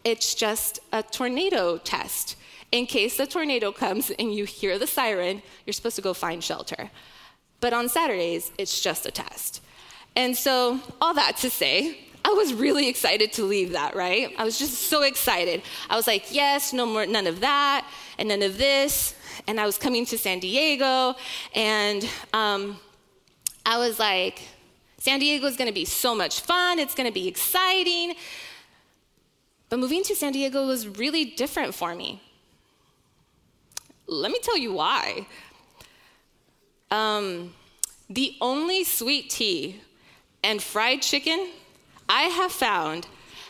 it's 0.03 0.35
just 0.35 0.79
a 0.91 1.01
tornado 1.01 1.77
test. 1.77 2.35
In 2.71 2.85
case 2.87 3.15
the 3.17 3.25
tornado 3.25 3.71
comes 3.71 4.11
and 4.11 4.33
you 4.33 4.43
hear 4.43 4.77
the 4.77 4.87
siren, 4.87 5.41
you're 5.65 5.73
supposed 5.73 5.95
to 5.95 6.01
go 6.01 6.13
find 6.13 6.43
shelter. 6.43 6.91
But 7.61 7.73
on 7.73 7.87
Saturdays, 7.87 8.51
it's 8.57 8.81
just 8.81 9.05
a 9.05 9.11
test. 9.11 9.61
And 10.15 10.35
so, 10.35 10.79
all 10.99 11.13
that 11.13 11.37
to 11.37 11.49
say, 11.49 11.99
I 12.23 12.29
was 12.29 12.53
really 12.53 12.89
excited 12.89 13.33
to 13.33 13.43
leave 13.43 13.71
that, 13.73 13.95
right? 13.95 14.33
I 14.37 14.43
was 14.43 14.57
just 14.57 14.89
so 14.89 15.03
excited. 15.03 15.61
I 15.89 15.95
was 15.95 16.07
like, 16.07 16.33
yes, 16.33 16.73
no 16.73 16.85
more, 16.85 17.05
none 17.05 17.27
of 17.27 17.39
that, 17.41 17.87
and 18.17 18.29
none 18.29 18.41
of 18.41 18.57
this 18.57 19.15
and 19.47 19.59
I 19.59 19.65
was 19.65 19.77
coming 19.77 20.05
to 20.07 20.17
San 20.17 20.39
Diego, 20.39 21.15
and 21.53 22.07
um, 22.33 22.79
I 23.65 23.77
was 23.77 23.99
like, 23.99 24.41
San 24.97 25.19
Diego 25.19 25.45
is 25.47 25.55
going 25.55 25.67
to 25.67 25.73
be 25.73 25.85
so 25.85 26.15
much 26.15 26.41
fun, 26.41 26.79
it's 26.79 26.95
going 26.95 27.07
to 27.07 27.13
be 27.13 27.27
exciting. 27.27 28.15
But 29.69 29.79
moving 29.79 30.03
to 30.03 30.15
San 30.15 30.31
Diego 30.31 30.65
was 30.65 30.87
really 30.87 31.25
different 31.25 31.73
for 31.73 31.95
me. 31.95 32.21
Let 34.07 34.31
me 34.31 34.39
tell 34.41 34.57
you 34.57 34.73
why. 34.73 35.27
Um, 36.91 37.53
the 38.09 38.35
only 38.39 38.83
sweet 38.83 39.29
tea 39.29 39.81
and 40.43 40.61
fried 40.61 41.01
chicken 41.01 41.49
I 42.07 42.23
have 42.23 42.51
found 42.51 43.07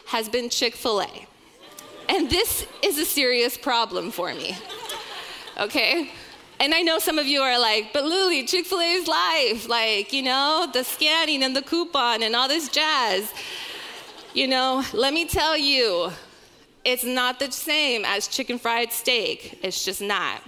has 0.07 0.29
been 0.29 0.49
Chick 0.49 0.75
fil 0.75 1.01
A. 1.01 1.27
And 2.07 2.29
this 2.29 2.65
is 2.83 2.97
a 2.97 3.05
serious 3.05 3.57
problem 3.57 4.11
for 4.11 4.33
me 4.33 4.55
okay? 5.59 6.11
And 6.59 6.73
I 6.73 6.81
know 6.81 6.99
some 6.99 7.19
of 7.19 7.25
you 7.25 7.41
are 7.41 7.59
like, 7.59 7.91
but 7.91 8.05
Lily, 8.05 8.45
Chick 8.45 8.65
fil 8.65 8.79
A 8.79 8.91
is 8.91 9.07
life. 9.07 9.67
Like, 9.67 10.13
you 10.13 10.21
know, 10.21 10.67
the 10.71 10.83
scanning 10.83 11.43
and 11.43 11.55
the 11.55 11.61
coupon 11.61 12.23
and 12.23 12.35
all 12.35 12.47
this 12.47 12.69
jazz. 12.69 13.31
You 14.33 14.47
know, 14.47 14.83
let 14.93 15.13
me 15.13 15.25
tell 15.25 15.57
you, 15.57 16.11
it's 16.83 17.03
not 17.03 17.39
the 17.39 17.51
same 17.51 18.05
as 18.05 18.27
chicken 18.27 18.59
fried 18.59 18.91
steak. 18.91 19.59
It's 19.63 19.83
just 19.83 20.01
not. 20.01 20.41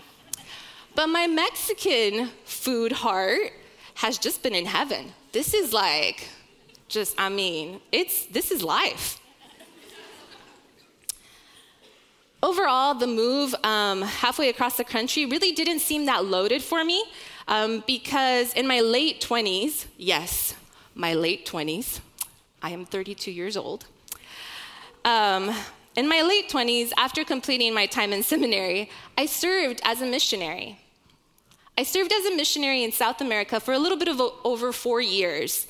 But 0.95 1.07
my 1.07 1.27
Mexican 1.27 2.29
food 2.45 2.91
heart 2.91 3.51
has 3.95 4.17
just 4.17 4.43
been 4.43 4.55
in 4.55 4.65
heaven. 4.65 5.13
This 5.31 5.53
is 5.53 5.73
like, 5.73 6.27
just, 6.87 7.15
I 7.17 7.29
mean, 7.29 7.81
it's, 7.91 8.25
this 8.27 8.51
is 8.51 8.63
life 8.63 9.19
overall, 12.41 12.93
the 12.93 13.07
move 13.07 13.55
um, 13.63 14.01
halfway 14.01 14.49
across 14.49 14.77
the 14.77 14.83
country 14.83 15.25
really 15.25 15.51
didn't 15.51 15.79
seem 15.79 16.05
that 16.05 16.25
loaded 16.25 16.61
for 16.61 16.83
me 16.83 17.03
um, 17.47 17.83
because 17.87 18.53
in 18.53 18.67
my 18.67 18.79
late 18.81 19.21
20s, 19.21 19.85
yes, 19.97 20.55
my 20.95 21.13
late 21.13 21.45
20s, 21.45 21.99
I 22.61 22.71
am 22.71 22.85
32 22.85 23.31
years 23.31 23.55
old. 23.55 23.85
Um, 25.05 25.53
in 25.95 26.07
my 26.07 26.21
late 26.21 26.49
20s, 26.49 26.91
after 26.97 27.23
completing 27.23 27.73
my 27.73 27.85
time 27.85 28.13
in 28.13 28.23
seminary, 28.23 28.89
I 29.17 29.25
served 29.25 29.81
as 29.83 30.01
a 30.01 30.05
missionary. 30.05 30.79
I 31.77 31.83
served 31.83 32.11
as 32.11 32.25
a 32.25 32.35
missionary 32.35 32.83
in 32.83 32.91
South 32.91 33.21
America 33.21 33.59
for 33.59 33.73
a 33.73 33.79
little 33.79 33.97
bit 33.97 34.07
of 34.07 34.21
over 34.43 34.71
four 34.71 34.99
years. 34.99 35.67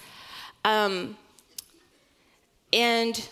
Um, 0.66 1.18
and 2.74 3.28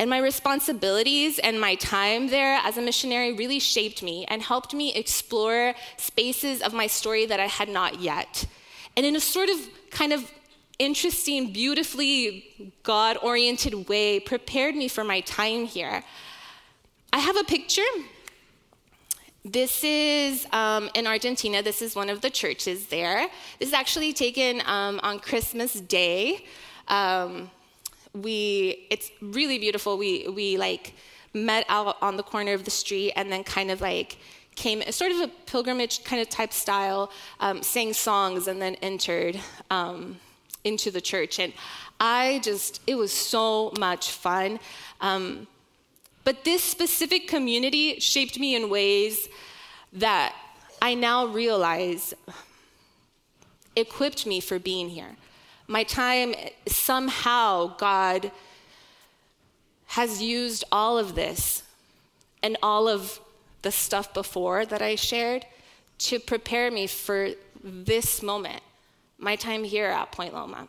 And 0.00 0.08
my 0.08 0.16
responsibilities 0.16 1.38
and 1.38 1.60
my 1.60 1.74
time 1.74 2.28
there 2.28 2.54
as 2.64 2.78
a 2.78 2.80
missionary 2.80 3.34
really 3.34 3.58
shaped 3.58 4.02
me 4.02 4.24
and 4.28 4.40
helped 4.40 4.72
me 4.72 4.94
explore 4.94 5.74
spaces 5.98 6.62
of 6.62 6.72
my 6.72 6.86
story 6.86 7.26
that 7.26 7.38
I 7.38 7.44
had 7.44 7.68
not 7.68 8.00
yet. 8.00 8.46
And 8.96 9.04
in 9.04 9.14
a 9.14 9.20
sort 9.20 9.50
of 9.50 9.58
kind 9.90 10.14
of 10.14 10.32
interesting, 10.78 11.52
beautifully 11.52 12.72
God 12.82 13.18
oriented 13.22 13.90
way, 13.90 14.20
prepared 14.20 14.74
me 14.74 14.88
for 14.88 15.04
my 15.04 15.20
time 15.20 15.66
here. 15.66 16.02
I 17.12 17.18
have 17.18 17.36
a 17.36 17.44
picture, 17.44 17.92
this 19.44 19.84
is 19.84 20.46
um, 20.50 20.88
in 20.94 21.06
Argentina. 21.06 21.62
This 21.62 21.82
is 21.82 21.94
one 21.94 22.08
of 22.08 22.22
the 22.22 22.30
churches 22.30 22.86
there. 22.86 23.28
This 23.58 23.68
is 23.68 23.74
actually 23.74 24.14
taken 24.14 24.62
um, 24.64 24.98
on 25.02 25.18
Christmas 25.18 25.74
Day. 25.74 26.46
Um, 26.88 27.50
we, 28.14 28.86
it's 28.90 29.10
really 29.20 29.58
beautiful. 29.58 29.96
We, 29.96 30.28
we 30.28 30.56
like 30.56 30.94
met 31.32 31.64
out 31.68 31.96
on 32.02 32.16
the 32.16 32.22
corner 32.22 32.52
of 32.52 32.64
the 32.64 32.70
street 32.70 33.12
and 33.16 33.30
then 33.30 33.44
kind 33.44 33.70
of 33.70 33.80
like 33.80 34.18
came, 34.56 34.82
sort 34.90 35.12
of 35.12 35.20
a 35.20 35.28
pilgrimage 35.46 36.04
kind 36.04 36.20
of 36.20 36.28
type 36.28 36.52
style, 36.52 37.10
um, 37.38 37.62
sang 37.62 37.92
songs 37.92 38.48
and 38.48 38.60
then 38.60 38.74
entered 38.76 39.38
um, 39.70 40.18
into 40.64 40.90
the 40.90 41.00
church. 41.00 41.38
And 41.38 41.52
I 42.00 42.40
just, 42.42 42.80
it 42.86 42.96
was 42.96 43.12
so 43.12 43.72
much 43.78 44.10
fun. 44.10 44.58
Um, 45.00 45.46
but 46.24 46.44
this 46.44 46.62
specific 46.62 47.28
community 47.28 47.98
shaped 48.00 48.38
me 48.38 48.54
in 48.54 48.68
ways 48.68 49.28
that 49.92 50.34
I 50.82 50.94
now 50.94 51.26
realize 51.26 52.14
equipped 53.76 54.26
me 54.26 54.40
for 54.40 54.58
being 54.58 54.90
here. 54.90 55.16
My 55.70 55.84
time, 55.84 56.34
somehow, 56.66 57.76
God 57.76 58.32
has 59.86 60.20
used 60.20 60.64
all 60.72 60.98
of 60.98 61.14
this 61.14 61.62
and 62.42 62.56
all 62.60 62.88
of 62.88 63.20
the 63.62 63.70
stuff 63.70 64.12
before 64.12 64.66
that 64.66 64.82
I 64.82 64.96
shared 64.96 65.46
to 65.98 66.18
prepare 66.18 66.72
me 66.72 66.88
for 66.88 67.28
this 67.62 68.20
moment, 68.20 68.64
my 69.16 69.36
time 69.36 69.62
here 69.62 69.86
at 69.86 70.10
Point 70.10 70.34
Loma. 70.34 70.66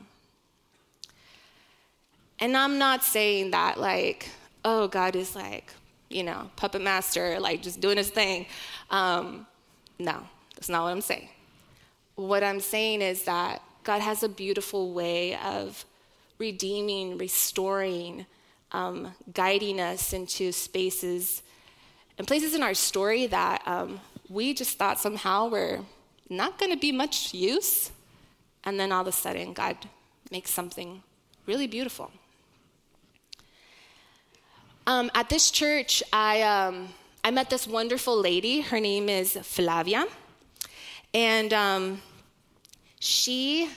And 2.39 2.55
I'm 2.55 2.77
not 2.77 3.03
saying 3.03 3.49
that 3.51 3.79
like, 3.79 4.29
oh, 4.63 4.87
God 4.87 5.15
is 5.15 5.35
like, 5.35 5.73
you 6.09 6.21
know, 6.21 6.51
puppet 6.57 6.83
master, 6.83 7.39
like 7.39 7.63
just 7.63 7.81
doing 7.81 7.97
his 7.97 8.11
thing. 8.11 8.45
Um, 8.91 9.47
no, 9.97 10.21
that's 10.53 10.69
not 10.69 10.83
what 10.83 10.89
I'm 10.89 11.01
saying. 11.01 11.29
What 12.13 12.43
I'm 12.43 12.59
saying 12.59 13.01
is 13.01 13.23
that 13.23 13.63
God 13.83 14.01
has 14.01 14.23
a 14.23 14.29
beautiful 14.29 14.93
way 14.93 15.35
of 15.37 15.85
redeeming, 16.37 17.17
restoring, 17.17 18.25
um, 18.71 19.13
guiding 19.33 19.79
us 19.79 20.13
into 20.13 20.51
spaces 20.51 21.41
and 22.17 22.27
places 22.27 22.53
in 22.53 22.61
our 22.61 22.73
story 22.73 23.27
that 23.27 23.61
um, 23.65 23.99
we 24.29 24.53
just 24.53 24.77
thought 24.77 24.99
somehow 24.99 25.49
were 25.49 25.79
not 26.29 26.59
going 26.59 26.71
to 26.71 26.77
be 26.77 26.91
much 26.91 27.33
use. 27.33 27.91
And 28.63 28.79
then 28.79 28.91
all 28.91 29.01
of 29.01 29.07
a 29.07 29.11
sudden, 29.11 29.53
God 29.53 29.75
makes 30.29 30.51
something 30.51 31.01
really 31.45 31.67
beautiful. 31.67 32.11
Um, 34.87 35.11
at 35.15 35.29
this 35.29 35.51
church, 35.51 36.03
I, 36.13 36.41
um, 36.43 36.89
I 37.23 37.31
met 37.31 37.49
this 37.49 37.67
wonderful 37.67 38.19
lady. 38.19 38.61
Her 38.61 38.79
name 38.79 39.09
is 39.09 39.37
Flavia. 39.41 40.05
And 41.13 41.53
um, 41.53 42.01
she, 43.01 43.67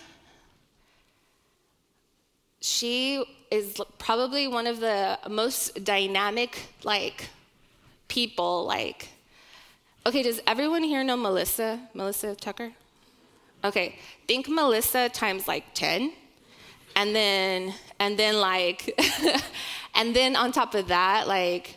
she 2.61 3.25
is 3.51 3.81
probably 3.99 4.47
one 4.47 4.67
of 4.67 4.81
the 4.81 5.19
most 5.31 5.83
dynamic, 5.83 6.61
like, 6.85 7.31
people. 8.09 8.67
Like, 8.67 9.09
okay, 10.05 10.23
does 10.23 10.43
everyone 10.47 10.83
here 10.83 11.03
know 11.03 11.17
Melissa? 11.17 11.81
Melissa 11.95 12.35
Tucker? 12.35 12.73
Okay, 13.65 13.97
think 14.29 14.47
Melissa 14.47 15.09
times 15.09 15.49
like 15.49 15.65
10 15.73 16.13
and 16.97 17.17
then 17.17 17.75
and 17.99 18.19
then 18.19 18.39
like 18.39 18.95
and 19.95 20.15
then 20.15 20.37
on 20.37 20.53
top 20.53 20.75
of 20.75 20.89
that 20.89 21.27
like 21.27 21.77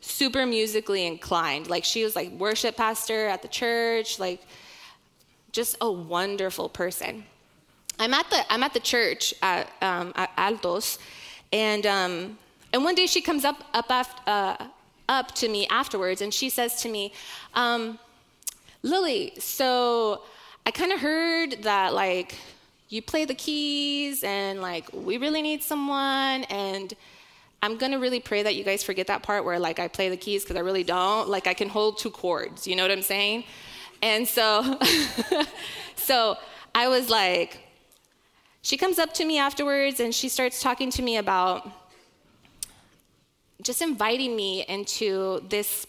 super 0.00 0.46
musically 0.46 1.04
inclined 1.04 1.68
like 1.68 1.84
she 1.84 2.04
was 2.04 2.14
like 2.14 2.30
worship 2.32 2.76
pastor 2.76 3.26
at 3.26 3.42
the 3.42 3.48
church 3.48 4.18
like 4.18 4.40
just 5.54 5.76
a 5.80 5.90
wonderful 5.90 6.68
person. 6.68 7.24
I'm 7.98 8.12
at 8.12 8.28
the 8.28 8.44
i'm 8.52 8.62
at 8.62 8.74
the 8.74 8.80
church 8.80 9.32
at, 9.40 9.70
um, 9.80 10.12
at 10.16 10.30
altos 10.36 10.98
and 11.52 11.86
um, 11.86 12.38
and 12.72 12.82
one 12.82 12.96
day 12.96 13.06
she 13.06 13.20
comes 13.20 13.44
up 13.44 13.62
up 13.72 13.90
after, 13.90 14.22
uh, 14.26 14.56
up 15.08 15.32
to 15.36 15.48
me 15.48 15.66
afterwards 15.68 16.20
and 16.20 16.34
she 16.34 16.48
says 16.48 16.82
to 16.82 16.88
me 16.88 17.12
um, 17.54 17.98
lily 18.82 19.32
so 19.38 20.22
i 20.66 20.70
kind 20.72 20.92
of 20.92 20.98
heard 20.98 21.62
that 21.62 21.94
like 21.94 22.34
you 22.88 23.00
play 23.00 23.24
the 23.24 23.34
keys 23.34 24.24
and 24.24 24.60
like 24.60 24.92
we 24.92 25.16
really 25.16 25.40
need 25.40 25.62
someone 25.62 26.42
and 26.44 26.94
i'm 27.62 27.76
gonna 27.76 27.98
really 27.98 28.20
pray 28.20 28.42
that 28.42 28.56
you 28.56 28.64
guys 28.64 28.82
forget 28.82 29.06
that 29.06 29.22
part 29.22 29.44
where 29.44 29.60
like 29.60 29.78
i 29.78 29.86
play 29.86 30.08
the 30.08 30.16
keys 30.16 30.42
because 30.42 30.56
i 30.56 30.60
really 30.60 30.84
don't. 30.84 31.28
Like 31.28 31.46
i 31.46 31.54
can 31.54 31.68
hold 31.68 31.98
two 31.98 32.10
chords 32.10 32.66
you 32.66 32.74
know 32.74 32.82
what 32.82 32.90
i'm 32.90 33.02
saying 33.02 33.44
and 34.04 34.28
so 34.28 34.78
so 35.96 36.36
i 36.74 36.86
was 36.88 37.08
like 37.08 37.50
she 38.62 38.76
comes 38.76 38.98
up 38.98 39.12
to 39.14 39.24
me 39.24 39.38
afterwards 39.38 39.98
and 40.00 40.14
she 40.14 40.28
starts 40.28 40.62
talking 40.62 40.90
to 40.90 41.02
me 41.02 41.16
about 41.16 41.68
just 43.62 43.80
inviting 43.82 44.36
me 44.36 44.64
into 44.68 45.40
this 45.48 45.86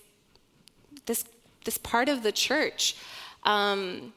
this 1.06 1.26
this 1.66 1.78
part 1.78 2.08
of 2.10 2.24
the 2.24 2.32
church 2.32 2.96
um, 3.46 4.14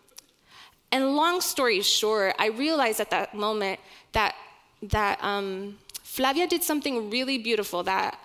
and 0.91 1.17
long 1.17 1.41
story 1.41 1.83
short, 1.83 2.35
I 2.39 2.47
realized 2.47 3.01
at 3.01 3.11
that 3.11 3.35
moment 3.35 3.79
that 4.13 4.35
that 4.83 5.23
um, 5.23 5.77
Flavia 6.03 6.47
did 6.47 6.63
something 6.63 7.11
really 7.11 7.37
beautiful 7.37 7.83
that 7.83 8.19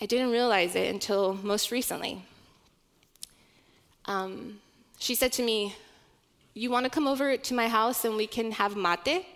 I 0.00 0.06
didn't 0.06 0.30
realize 0.30 0.74
it 0.74 0.92
until 0.92 1.34
most 1.42 1.70
recently. 1.70 2.24
Um, 4.08 4.60
she 4.98 5.14
said 5.14 5.32
to 5.34 5.42
me, 5.42 5.76
"You 6.54 6.70
want 6.70 6.84
to 6.84 6.90
come 6.90 7.06
over 7.06 7.36
to 7.36 7.54
my 7.54 7.68
house 7.68 8.04
and 8.04 8.16
we 8.16 8.26
can 8.26 8.50
have 8.52 8.74
mate?" 8.74 9.26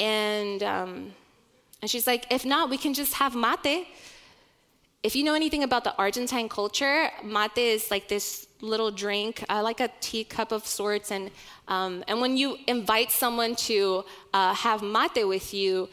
And 0.00 0.62
um, 0.62 1.12
and 1.82 1.90
she's 1.90 2.06
like, 2.06 2.24
"If 2.30 2.46
not, 2.46 2.70
we 2.70 2.78
can 2.78 2.94
just 2.94 3.12
have 3.14 3.34
mate." 3.34 3.86
If 5.02 5.16
you 5.16 5.24
know 5.24 5.34
anything 5.34 5.64
about 5.64 5.82
the 5.82 5.94
Argentine 5.96 6.48
culture, 6.48 7.10
mate 7.24 7.58
is 7.58 7.90
like 7.90 8.06
this 8.06 8.46
little 8.60 8.92
drink, 8.92 9.44
uh, 9.48 9.60
like 9.60 9.80
a 9.80 9.90
teacup 10.00 10.52
of 10.52 10.64
sorts. 10.64 11.10
And, 11.10 11.32
um, 11.66 12.04
and 12.06 12.20
when 12.20 12.36
you 12.36 12.56
invite 12.68 13.10
someone 13.10 13.56
to 13.66 14.04
uh, 14.32 14.54
have 14.54 14.80
mate 14.80 15.26
with 15.26 15.52
you, 15.52 15.88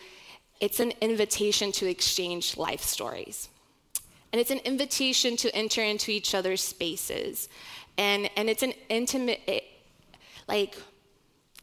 it's 0.62 0.80
an 0.80 0.94
invitation 1.02 1.72
to 1.74 1.88
exchange 1.88 2.56
life 2.56 2.82
stories. 2.82 3.50
And 4.32 4.40
it's 4.40 4.52
an 4.52 4.60
invitation 4.60 5.36
to 5.38 5.56
enter 5.56 5.82
into 5.82 6.12
each 6.12 6.36
other's 6.36 6.62
spaces. 6.62 7.50
And, 7.98 8.30
and 8.38 8.50
it's 8.50 8.64
an 8.64 8.74
intimate, 8.90 9.42
eh, 9.48 9.62
like, 10.48 10.78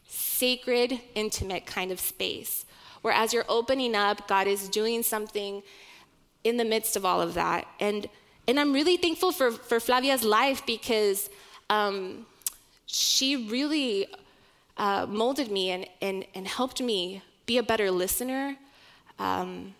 sacred, 0.07 0.99
intimate 1.15 1.65
kind 1.65 1.91
of 1.91 1.99
space. 1.99 2.65
Where 3.01 3.13
as 3.13 3.33
you're 3.33 3.45
opening 3.47 3.95
up, 3.95 4.27
God 4.27 4.47
is 4.47 4.69
doing 4.69 5.01
something 5.03 5.63
in 6.43 6.57
the 6.57 6.65
midst 6.65 6.95
of 6.95 7.05
all 7.05 7.21
of 7.21 7.33
that. 7.35 7.67
And 7.79 8.07
and 8.47 8.57
I'm 8.59 8.71
really 8.71 8.95
thankful 8.95 9.33
for, 9.33 9.51
for 9.51 9.79
Flavia's 9.79 10.23
life 10.23 10.65
because 10.65 11.29
um, 11.69 12.25
she 12.85 13.35
really 13.35 14.07
uh, 14.77 15.05
molded 15.09 15.51
me 15.51 15.71
and, 15.71 15.85
and, 16.01 16.25
and 16.33 16.47
helped 16.47 16.81
me 16.81 17.21
be 17.45 17.57
a 17.57 17.63
better 17.63 17.91
listener. 17.91 18.55
Um, 19.19 19.75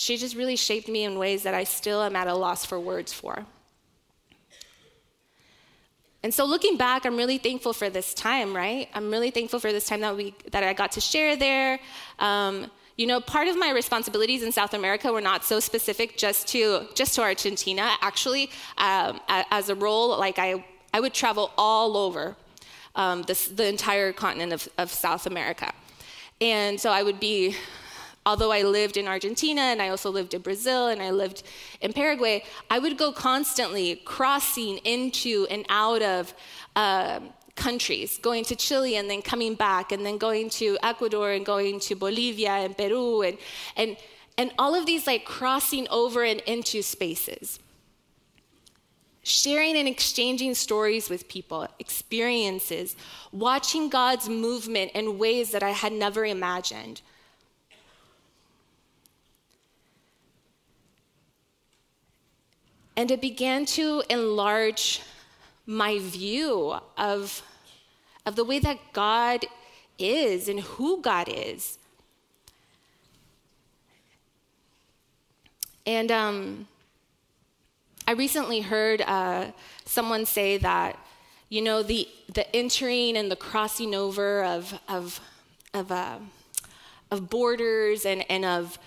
she 0.00 0.16
just 0.16 0.34
really 0.34 0.56
shaped 0.56 0.88
me 0.88 1.04
in 1.04 1.18
ways 1.18 1.42
that 1.42 1.52
I 1.52 1.64
still 1.64 2.02
am 2.02 2.16
at 2.16 2.26
a 2.26 2.34
loss 2.34 2.64
for 2.64 2.80
words 2.80 3.12
for. 3.12 3.44
And 6.22 6.32
so 6.32 6.46
looking 6.46 6.78
back, 6.78 7.04
I'm 7.04 7.18
really 7.18 7.36
thankful 7.36 7.74
for 7.74 7.90
this 7.90 8.14
time, 8.14 8.56
right? 8.56 8.88
I'm 8.94 9.10
really 9.10 9.30
thankful 9.30 9.60
for 9.60 9.72
this 9.72 9.86
time 9.86 10.00
that 10.00 10.16
we 10.16 10.34
that 10.52 10.64
I 10.64 10.72
got 10.72 10.92
to 10.92 11.02
share 11.02 11.36
there. 11.36 11.80
Um, 12.18 12.70
you 12.96 13.06
know, 13.06 13.20
part 13.20 13.48
of 13.48 13.58
my 13.58 13.72
responsibilities 13.72 14.42
in 14.42 14.52
South 14.52 14.72
America 14.72 15.12
were 15.12 15.20
not 15.20 15.44
so 15.44 15.60
specific 15.60 16.16
just 16.16 16.48
to 16.48 16.88
just 16.94 17.14
to 17.16 17.20
Argentina. 17.20 17.90
Actually, 18.00 18.48
um, 18.78 19.20
as 19.28 19.68
a 19.68 19.74
role, 19.74 20.18
like 20.18 20.38
I, 20.38 20.64
I 20.94 21.00
would 21.00 21.12
travel 21.12 21.52
all 21.58 21.98
over 21.98 22.36
um, 22.94 23.20
this, 23.24 23.48
the 23.48 23.66
entire 23.68 24.14
continent 24.14 24.54
of, 24.54 24.66
of 24.78 24.90
South 24.90 25.26
America, 25.26 25.74
and 26.40 26.80
so 26.80 26.90
I 26.90 27.02
would 27.02 27.20
be 27.20 27.54
although 28.26 28.52
I 28.52 28.62
lived 28.62 28.96
in 28.96 29.08
Argentina 29.08 29.62
and 29.62 29.80
I 29.80 29.88
also 29.88 30.10
lived 30.10 30.34
in 30.34 30.42
Brazil 30.42 30.88
and 30.88 31.00
I 31.00 31.10
lived 31.10 31.42
in 31.80 31.92
Paraguay, 31.92 32.44
I 32.68 32.78
would 32.78 32.98
go 32.98 33.12
constantly 33.12 33.96
crossing 34.04 34.78
into 34.78 35.46
and 35.50 35.64
out 35.68 36.02
of 36.02 36.34
uh, 36.76 37.20
countries, 37.56 38.18
going 38.18 38.44
to 38.44 38.56
Chile 38.56 38.96
and 38.96 39.08
then 39.08 39.22
coming 39.22 39.54
back, 39.54 39.92
and 39.92 40.04
then 40.04 40.18
going 40.18 40.50
to 40.50 40.78
Ecuador 40.82 41.32
and 41.32 41.44
going 41.44 41.80
to 41.80 41.94
Bolivia 41.94 42.50
and 42.50 42.76
Peru, 42.76 43.22
and, 43.22 43.38
and, 43.76 43.96
and 44.38 44.52
all 44.58 44.74
of 44.74 44.86
these 44.86 45.06
like 45.06 45.24
crossing 45.24 45.86
over 45.88 46.24
and 46.24 46.40
into 46.40 46.82
spaces. 46.82 47.58
Sharing 49.22 49.76
and 49.76 49.86
exchanging 49.86 50.54
stories 50.54 51.10
with 51.10 51.28
people, 51.28 51.68
experiences, 51.78 52.96
watching 53.32 53.90
God's 53.90 54.28
movement 54.28 54.92
in 54.94 55.18
ways 55.18 55.50
that 55.52 55.62
I 55.62 55.70
had 55.70 55.92
never 55.92 56.24
imagined. 56.24 57.02
And 63.00 63.10
it 63.10 63.22
began 63.22 63.64
to 63.80 64.02
enlarge 64.10 65.00
my 65.64 65.98
view 66.00 66.74
of, 66.98 67.42
of 68.26 68.36
the 68.36 68.44
way 68.44 68.58
that 68.58 68.76
God 68.92 69.46
is 69.98 70.50
and 70.50 70.60
who 70.60 71.00
God 71.00 71.26
is. 71.34 71.78
And 75.86 76.12
um, 76.12 76.68
I 78.06 78.12
recently 78.12 78.60
heard 78.60 79.00
uh, 79.00 79.46
someone 79.86 80.26
say 80.26 80.58
that, 80.58 80.98
you 81.48 81.62
know, 81.62 81.82
the, 81.82 82.06
the 82.34 82.54
entering 82.54 83.16
and 83.16 83.30
the 83.30 83.36
crossing 83.36 83.94
over 83.94 84.44
of, 84.44 84.78
of, 84.90 85.20
of, 85.72 85.90
uh, 85.90 86.18
of 87.10 87.30
borders 87.30 88.04
and, 88.04 88.30
and 88.30 88.44
of 88.44 88.78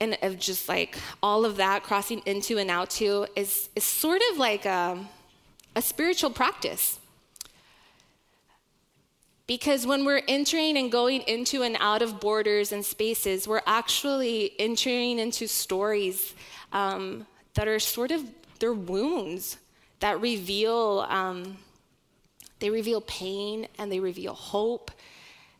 and 0.00 0.16
of 0.22 0.38
just 0.38 0.68
like 0.68 0.96
all 1.22 1.44
of 1.44 1.56
that 1.56 1.82
crossing 1.82 2.22
into 2.26 2.58
and 2.58 2.70
out 2.70 2.90
to 2.90 3.26
is, 3.34 3.68
is 3.74 3.84
sort 3.84 4.22
of 4.32 4.38
like 4.38 4.64
a, 4.64 4.98
a 5.74 5.82
spiritual 5.82 6.30
practice. 6.30 6.98
Because 9.46 9.86
when 9.86 10.04
we're 10.04 10.22
entering 10.28 10.76
and 10.76 10.92
going 10.92 11.22
into 11.22 11.62
and 11.62 11.76
out 11.80 12.02
of 12.02 12.20
borders 12.20 12.70
and 12.70 12.84
spaces, 12.84 13.48
we're 13.48 13.62
actually 13.66 14.52
entering 14.58 15.18
into 15.18 15.48
stories 15.48 16.34
um, 16.72 17.26
that 17.54 17.66
are 17.66 17.80
sort 17.80 18.10
of 18.10 18.22
they're 18.58 18.74
wounds 18.74 19.56
that 20.00 20.20
reveal 20.20 21.06
um, 21.08 21.56
they 22.58 22.70
reveal 22.70 23.00
pain 23.00 23.68
and 23.78 23.90
they 23.90 24.00
reveal 24.00 24.34
hope, 24.34 24.90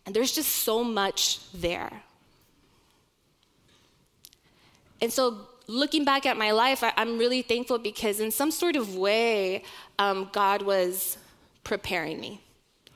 and 0.04 0.14
there's 0.14 0.32
just 0.32 0.50
so 0.50 0.84
much 0.84 1.40
there. 1.52 2.02
And 5.00 5.12
so, 5.12 5.46
looking 5.66 6.04
back 6.04 6.26
at 6.26 6.36
my 6.36 6.50
life, 6.50 6.82
I, 6.82 6.92
am 6.96 7.18
really 7.18 7.42
thankful 7.42 7.78
because, 7.78 8.20
in 8.20 8.30
some 8.30 8.50
sort 8.50 8.76
of 8.76 8.96
way, 8.96 9.62
um, 9.98 10.28
God 10.32 10.62
was 10.62 11.18
preparing 11.64 12.20
me 12.20 12.40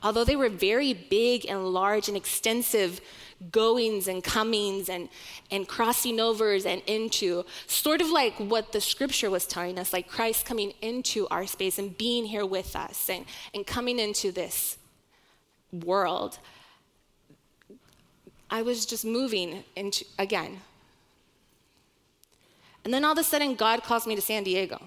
although 0.02 0.24
they 0.24 0.36
were 0.36 0.48
very 0.48 0.92
big 0.92 1.46
and 1.46 1.68
large 1.68 2.08
and 2.08 2.16
extensive 2.16 3.00
goings 3.50 4.08
and 4.08 4.22
comings 4.22 4.88
and, 4.88 5.08
and 5.50 5.66
crossing 5.66 6.20
overs 6.20 6.66
and 6.66 6.82
into, 6.86 7.44
sort 7.66 8.00
of 8.00 8.08
like 8.08 8.34
what 8.36 8.72
the 8.72 8.80
scripture 8.80 9.30
was 9.30 9.46
telling 9.46 9.78
us, 9.78 9.92
like 9.92 10.08
Christ 10.08 10.44
coming 10.44 10.72
into 10.80 11.26
our 11.30 11.46
space 11.46 11.78
and 11.78 11.96
being 11.96 12.24
here 12.24 12.46
with 12.46 12.76
us 12.76 13.08
and, 13.08 13.24
and 13.54 13.66
coming 13.66 13.98
into 13.98 14.30
this 14.32 14.78
world. 15.72 16.38
I 18.50 18.62
was 18.62 18.84
just 18.84 19.04
moving 19.04 19.64
into, 19.74 20.04
again. 20.18 20.60
And 22.84 22.92
then 22.92 23.04
all 23.04 23.12
of 23.12 23.18
a 23.18 23.24
sudden, 23.24 23.54
God 23.54 23.82
calls 23.82 24.06
me 24.06 24.14
to 24.14 24.20
San 24.20 24.42
Diego. 24.42 24.80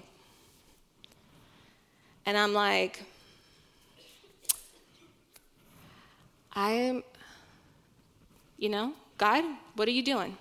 And 2.26 2.36
I'm 2.36 2.52
like, 2.52 3.02
I'm, 6.52 7.04
you 8.58 8.68
know, 8.68 8.92
God, 9.18 9.44
what 9.76 9.88
are 9.88 9.92
you 9.92 10.02
doing? 10.02 10.36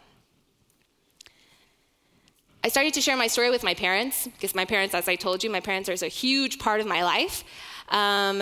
I 2.64 2.70
started 2.70 2.96
to 2.96 3.02
share 3.02 3.16
my 3.16 3.28
story 3.28 3.52
with 3.52 3.64
my 3.64 3.76
parents 3.76 4.26
because 4.26 4.56
my 4.56 4.66
parents, 4.66 4.96
as 4.96 5.08
I 5.08 5.16
told 5.16 5.44
you, 5.44 5.52
my 5.52 5.60
parents 5.60 5.88
are 5.88 6.06
a 6.06 6.10
huge 6.10 6.58
part 6.58 6.82
of 6.82 6.88
my 6.88 7.04
life. 7.04 7.44
Um, 7.90 8.42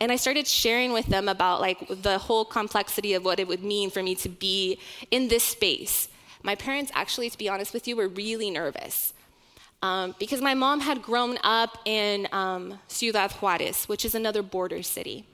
and 0.00 0.10
I 0.10 0.16
started 0.16 0.48
sharing 0.48 0.92
with 0.92 1.06
them 1.06 1.28
about 1.28 1.60
like 1.60 1.86
the 2.02 2.18
whole 2.18 2.44
complexity 2.44 3.14
of 3.14 3.24
what 3.24 3.38
it 3.38 3.46
would 3.46 3.62
mean 3.62 3.88
for 3.88 4.02
me 4.02 4.16
to 4.16 4.28
be 4.28 4.80
in 5.12 5.28
this 5.28 5.44
space. 5.44 6.08
My 6.42 6.54
parents, 6.54 6.90
actually, 6.94 7.30
to 7.30 7.38
be 7.38 7.48
honest 7.48 7.72
with 7.72 7.86
you, 7.86 7.96
were 7.96 8.08
really 8.08 8.50
nervous. 8.50 9.14
Um, 9.82 10.14
because 10.18 10.40
my 10.40 10.54
mom 10.54 10.80
had 10.80 11.02
grown 11.02 11.38
up 11.42 11.78
in 11.84 12.28
um, 12.32 12.78
Ciudad 12.86 13.32
Juarez, 13.32 13.84
which 13.86 14.04
is 14.04 14.14
another 14.14 14.42
border 14.42 14.82
city. 14.82 15.26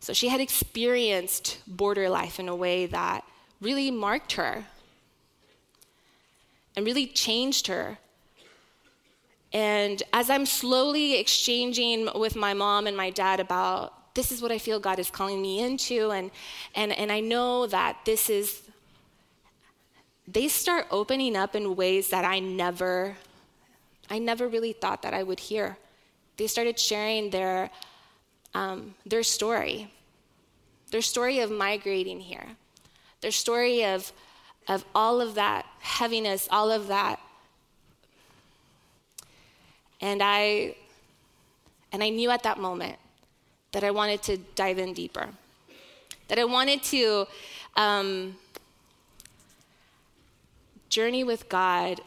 So 0.00 0.12
she 0.12 0.28
had 0.28 0.40
experienced 0.40 1.60
border 1.66 2.08
life 2.08 2.38
in 2.38 2.48
a 2.48 2.54
way 2.56 2.86
that 2.86 3.24
really 3.60 3.90
marked 3.90 4.32
her 4.32 4.64
and 6.76 6.86
really 6.86 7.06
changed 7.06 7.66
her. 7.66 7.98
And 9.52 10.02
as 10.12 10.28
I'm 10.30 10.46
slowly 10.46 11.18
exchanging 11.18 12.08
with 12.14 12.36
my 12.36 12.54
mom 12.54 12.86
and 12.86 12.96
my 12.96 13.10
dad 13.10 13.40
about 13.40 14.14
this 14.14 14.30
is 14.30 14.42
what 14.42 14.52
I 14.52 14.58
feel 14.58 14.78
God 14.80 14.98
is 14.98 15.10
calling 15.10 15.40
me 15.40 15.60
into, 15.60 16.10
and, 16.10 16.30
and, 16.74 16.92
and 16.92 17.10
I 17.10 17.20
know 17.20 17.66
that 17.66 17.98
this 18.04 18.28
is, 18.28 18.62
they 20.30 20.48
start 20.48 20.86
opening 20.90 21.36
up 21.36 21.54
in 21.54 21.74
ways 21.74 22.10
that 22.10 22.24
I 22.24 22.38
never, 22.38 23.16
I 24.10 24.18
never 24.18 24.46
really 24.46 24.72
thought 24.72 25.02
that 25.02 25.14
I 25.14 25.22
would 25.22 25.40
hear. 25.40 25.78
They 26.36 26.46
started 26.46 26.78
sharing 26.78 27.30
their 27.30 27.70
um, 28.54 28.94
their 29.04 29.22
story, 29.22 29.92
their 30.90 31.02
story 31.02 31.40
of 31.40 31.50
migrating 31.50 32.20
here, 32.20 32.46
their 33.20 33.30
story 33.30 33.84
of, 33.84 34.12
of 34.66 34.84
all 34.94 35.20
of 35.20 35.34
that 35.34 35.66
heaviness, 35.80 36.48
all 36.50 36.70
of 36.70 36.88
that. 36.88 37.20
And 40.00 40.22
I, 40.22 40.76
and 41.92 42.02
I 42.02 42.08
knew 42.08 42.30
at 42.30 42.42
that 42.44 42.58
moment 42.58 42.96
that 43.72 43.84
I 43.84 43.90
wanted 43.90 44.22
to 44.24 44.38
dive 44.54 44.78
in 44.78 44.94
deeper, 44.94 45.28
that 46.28 46.38
I 46.38 46.44
wanted 46.44 46.82
to 46.84 47.26
um, 47.76 48.36
journey 50.88 51.24
with 51.24 51.48
God 51.48 52.00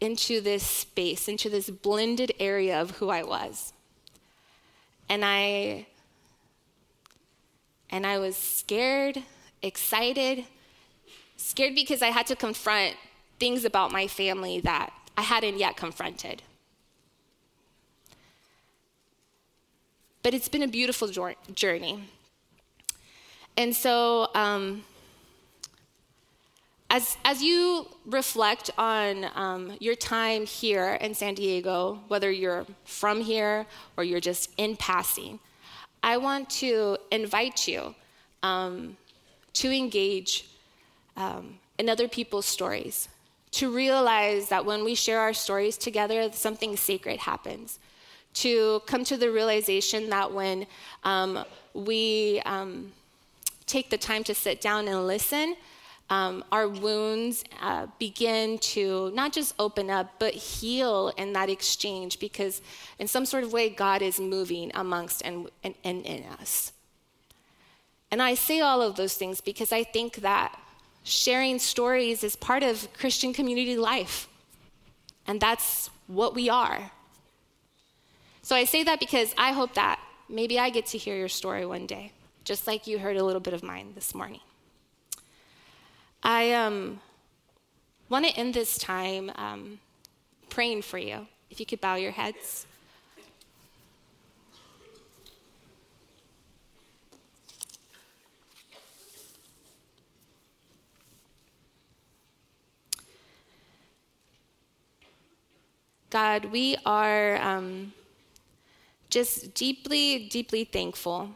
into 0.00 0.40
this 0.40 0.62
space, 0.62 1.28
into 1.28 1.50
this 1.50 1.68
blended 1.70 2.32
area 2.38 2.80
of 2.80 2.92
who 2.92 3.10
I 3.10 3.22
was. 3.22 3.72
And 5.08 5.24
I 5.24 5.86
and 7.90 8.06
I 8.06 8.18
was 8.18 8.36
scared, 8.36 9.22
excited, 9.62 10.44
scared 11.36 11.74
because 11.74 12.02
I 12.02 12.08
had 12.08 12.26
to 12.28 12.36
confront 12.36 12.94
things 13.40 13.64
about 13.64 13.90
my 13.90 14.06
family 14.06 14.60
that 14.60 14.92
I 15.16 15.22
hadn't 15.22 15.58
yet 15.58 15.76
confronted. 15.76 16.42
But 20.22 20.34
it's 20.34 20.48
been 20.48 20.62
a 20.62 20.68
beautiful 20.68 21.08
journey. 21.08 22.04
And 23.56 23.74
so, 23.74 24.28
um, 24.34 24.84
as, 26.90 27.16
as 27.24 27.40
you 27.40 27.86
reflect 28.04 28.70
on 28.76 29.26
um, 29.36 29.72
your 29.78 29.94
time 29.94 30.44
here 30.44 30.94
in 31.00 31.14
San 31.14 31.34
Diego, 31.34 32.00
whether 32.08 32.30
you're 32.32 32.66
from 32.84 33.20
here 33.20 33.64
or 33.96 34.02
you're 34.02 34.20
just 34.20 34.50
in 34.56 34.76
passing, 34.76 35.38
I 36.02 36.16
want 36.16 36.50
to 36.50 36.98
invite 37.12 37.68
you 37.68 37.94
um, 38.42 38.96
to 39.52 39.70
engage 39.70 40.48
um, 41.16 41.60
in 41.78 41.88
other 41.88 42.08
people's 42.08 42.46
stories, 42.46 43.08
to 43.52 43.70
realize 43.70 44.48
that 44.48 44.64
when 44.64 44.84
we 44.84 44.96
share 44.96 45.20
our 45.20 45.32
stories 45.32 45.76
together, 45.76 46.30
something 46.32 46.76
sacred 46.76 47.20
happens. 47.20 47.78
To 48.34 48.80
come 48.86 49.04
to 49.04 49.16
the 49.16 49.30
realization 49.30 50.10
that 50.10 50.32
when 50.32 50.66
um, 51.04 51.44
we 51.74 52.40
um, 52.46 52.92
take 53.66 53.90
the 53.90 53.98
time 53.98 54.24
to 54.24 54.34
sit 54.34 54.60
down 54.60 54.88
and 54.88 55.06
listen, 55.06 55.56
um, 56.10 56.44
our 56.50 56.68
wounds 56.68 57.44
uh, 57.62 57.86
begin 58.00 58.58
to 58.58 59.12
not 59.14 59.32
just 59.32 59.54
open 59.60 59.88
up, 59.88 60.14
but 60.18 60.34
heal 60.34 61.12
in 61.16 61.32
that 61.34 61.48
exchange 61.48 62.18
because, 62.18 62.60
in 62.98 63.06
some 63.06 63.24
sort 63.24 63.44
of 63.44 63.52
way, 63.52 63.70
God 63.70 64.02
is 64.02 64.18
moving 64.18 64.72
amongst 64.74 65.22
and, 65.22 65.48
and, 65.62 65.74
and 65.84 66.04
in 66.04 66.24
us. 66.40 66.72
And 68.10 68.20
I 68.20 68.34
say 68.34 68.58
all 68.60 68.82
of 68.82 68.96
those 68.96 69.14
things 69.14 69.40
because 69.40 69.70
I 69.70 69.84
think 69.84 70.16
that 70.16 70.58
sharing 71.04 71.60
stories 71.60 72.24
is 72.24 72.34
part 72.34 72.64
of 72.64 72.92
Christian 72.92 73.32
community 73.32 73.76
life. 73.76 74.28
And 75.28 75.40
that's 75.40 75.90
what 76.08 76.34
we 76.34 76.50
are. 76.50 76.90
So 78.42 78.56
I 78.56 78.64
say 78.64 78.82
that 78.82 78.98
because 78.98 79.32
I 79.38 79.52
hope 79.52 79.74
that 79.74 80.00
maybe 80.28 80.58
I 80.58 80.70
get 80.70 80.86
to 80.86 80.98
hear 80.98 81.14
your 81.14 81.28
story 81.28 81.64
one 81.64 81.86
day, 81.86 82.10
just 82.42 82.66
like 82.66 82.88
you 82.88 82.98
heard 82.98 83.16
a 83.16 83.22
little 83.22 83.40
bit 83.40 83.54
of 83.54 83.62
mine 83.62 83.92
this 83.94 84.12
morning. 84.12 84.40
I 86.22 86.52
um, 86.52 87.00
want 88.08 88.26
to 88.26 88.32
end 88.32 88.54
this 88.54 88.76
time 88.76 89.32
um, 89.36 89.78
praying 90.50 90.82
for 90.82 90.98
you. 90.98 91.26
If 91.50 91.58
you 91.60 91.66
could 91.66 91.80
bow 91.80 91.94
your 91.94 92.12
heads. 92.12 92.66
God, 106.10 106.46
we 106.46 106.76
are 106.84 107.40
um, 107.40 107.92
just 109.10 109.54
deeply, 109.54 110.28
deeply 110.28 110.64
thankful 110.64 111.30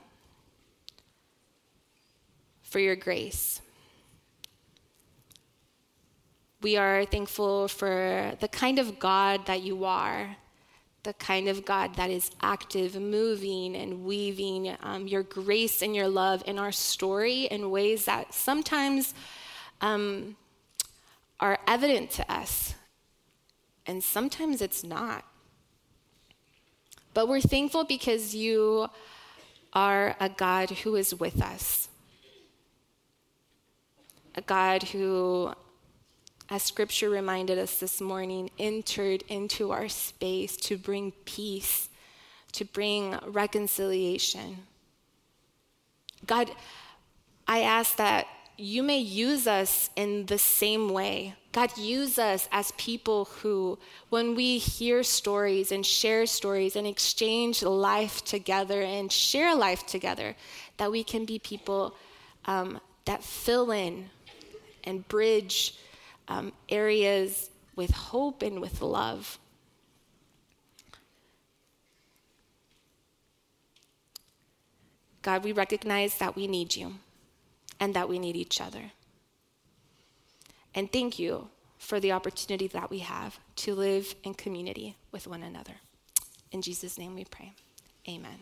for 2.63 2.81
your 2.81 2.97
grace. 2.97 3.61
We 6.65 6.79
are 6.79 7.05
thankful 7.05 7.69
for 7.69 8.33
the 8.41 8.49
kind 8.49 8.79
of 8.79 8.99
God 8.99 9.45
that 9.45 9.61
you 9.61 9.85
are, 9.85 10.35
the 11.03 11.13
kind 11.13 11.47
of 11.47 11.67
God 11.67 11.97
that 11.97 12.09
is 12.09 12.31
active, 12.41 12.99
moving, 12.99 13.77
and 13.77 14.03
weaving 14.07 14.75
um, 14.83 15.07
your 15.07 15.25
grace 15.25 15.83
and 15.83 15.95
your 15.95 16.09
love 16.09 16.43
in 16.47 16.59
our 16.59 16.73
story 16.73 17.43
in 17.43 17.71
ways 17.71 18.07
that 18.07 18.33
sometimes 18.33 19.13
um, 19.83 20.37
are 21.39 21.59
evident 21.67 22.11
to 22.13 22.33
us, 22.33 22.75
and 23.85 24.03
sometimes 24.03 24.63
it's 24.63 24.83
not. 24.83 25.23
But 27.13 27.29
we're 27.29 27.43
thankful 27.43 27.85
because 27.85 28.35
you 28.35 28.89
are 29.75 30.17
a 30.19 30.31
God 30.31 30.71
who 30.71 30.97
is 30.97 31.15
with 31.15 31.43
us, 31.43 31.91
a 34.35 34.41
God 34.41 34.85
who 34.85 35.53
as 36.51 36.63
scripture 36.63 37.09
reminded 37.09 37.59
us 37.59 37.79
this 37.79 38.01
morning, 38.01 38.51
entered 38.59 39.25
into 39.29 39.71
our 39.71 39.89
space 39.89 40.57
to 40.57 40.77
bring 40.77 41.13
peace, 41.25 41.89
to 42.53 42.65
bring 42.65 43.19
reconciliation. 43.27 44.59
God, 46.27 46.51
I 47.49 47.61
ask 47.61 47.97
that 47.97 48.27
you 48.57 48.83
may 48.83 48.99
use 48.99 49.47
us 49.47 49.91
in 49.97 50.27
the 50.27 50.39
same 50.39 50.89
way. 50.91 51.35
God, 51.53 51.77
use 51.77 52.19
us 52.19 52.49
as 52.53 52.73
people 52.73 53.25
who, 53.25 53.79
when 54.11 54.35
we 54.35 54.59
hear 54.59 55.03
stories 55.03 55.73
and 55.73 55.85
share 55.85 56.27
stories 56.27 56.77
and 56.77 56.87
exchange 56.87 57.63
life 57.63 58.25
together 58.25 58.83
and 58.83 59.11
share 59.11 59.55
life 59.55 59.87
together, 59.87 60.37
that 60.77 60.91
we 60.91 61.03
can 61.03 61.25
be 61.25 61.39
people 61.39 61.95
um, 62.47 62.81
that 63.07 63.25
fill 63.25 63.71
in 63.71 64.11
and 64.85 65.07
bridge 65.09 65.77
um, 66.29 66.53
areas 66.69 67.51
with 67.77 67.91
hope 67.91 68.43
and 68.43 68.61
with 68.61 68.81
love. 68.81 69.39
God, 75.23 75.43
we 75.43 75.53
recognize 75.53 76.19
that 76.19 76.37
we 76.37 76.47
need 76.47 76.77
you 76.77 76.95
and 77.81 77.95
that 77.95 78.09
we 78.09 78.19
need 78.19 78.37
each 78.37 78.61
other. 78.61 78.93
And 80.75 80.93
thank 80.93 81.19
you 81.19 81.49
for 81.79 82.01
the 82.01 82.13
opportunity 82.13 82.67
that 82.69 82.91
we 82.91 82.99
have 83.01 83.39
to 83.57 83.75
live 83.75 84.15
in 84.23 84.35
community 84.35 84.97
with 85.13 85.27
one 85.27 85.43
another. 85.43 85.75
In 86.53 86.63
Jesus' 86.63 86.99
name 86.99 87.15
we 87.15 87.25
pray. 87.25 87.53
Amen. 88.09 88.39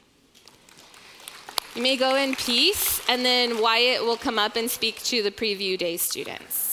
You 1.75 1.83
may 1.83 1.97
go 1.97 2.17
in 2.17 2.35
peace, 2.35 3.01
and 3.09 3.25
then 3.25 3.61
Wyatt 3.61 4.03
will 4.03 4.19
come 4.19 4.39
up 4.39 4.57
and 4.57 4.71
speak 4.71 5.03
to 5.05 5.23
the 5.23 5.31
preview 5.31 5.79
day 5.79 5.97
students. 5.97 6.72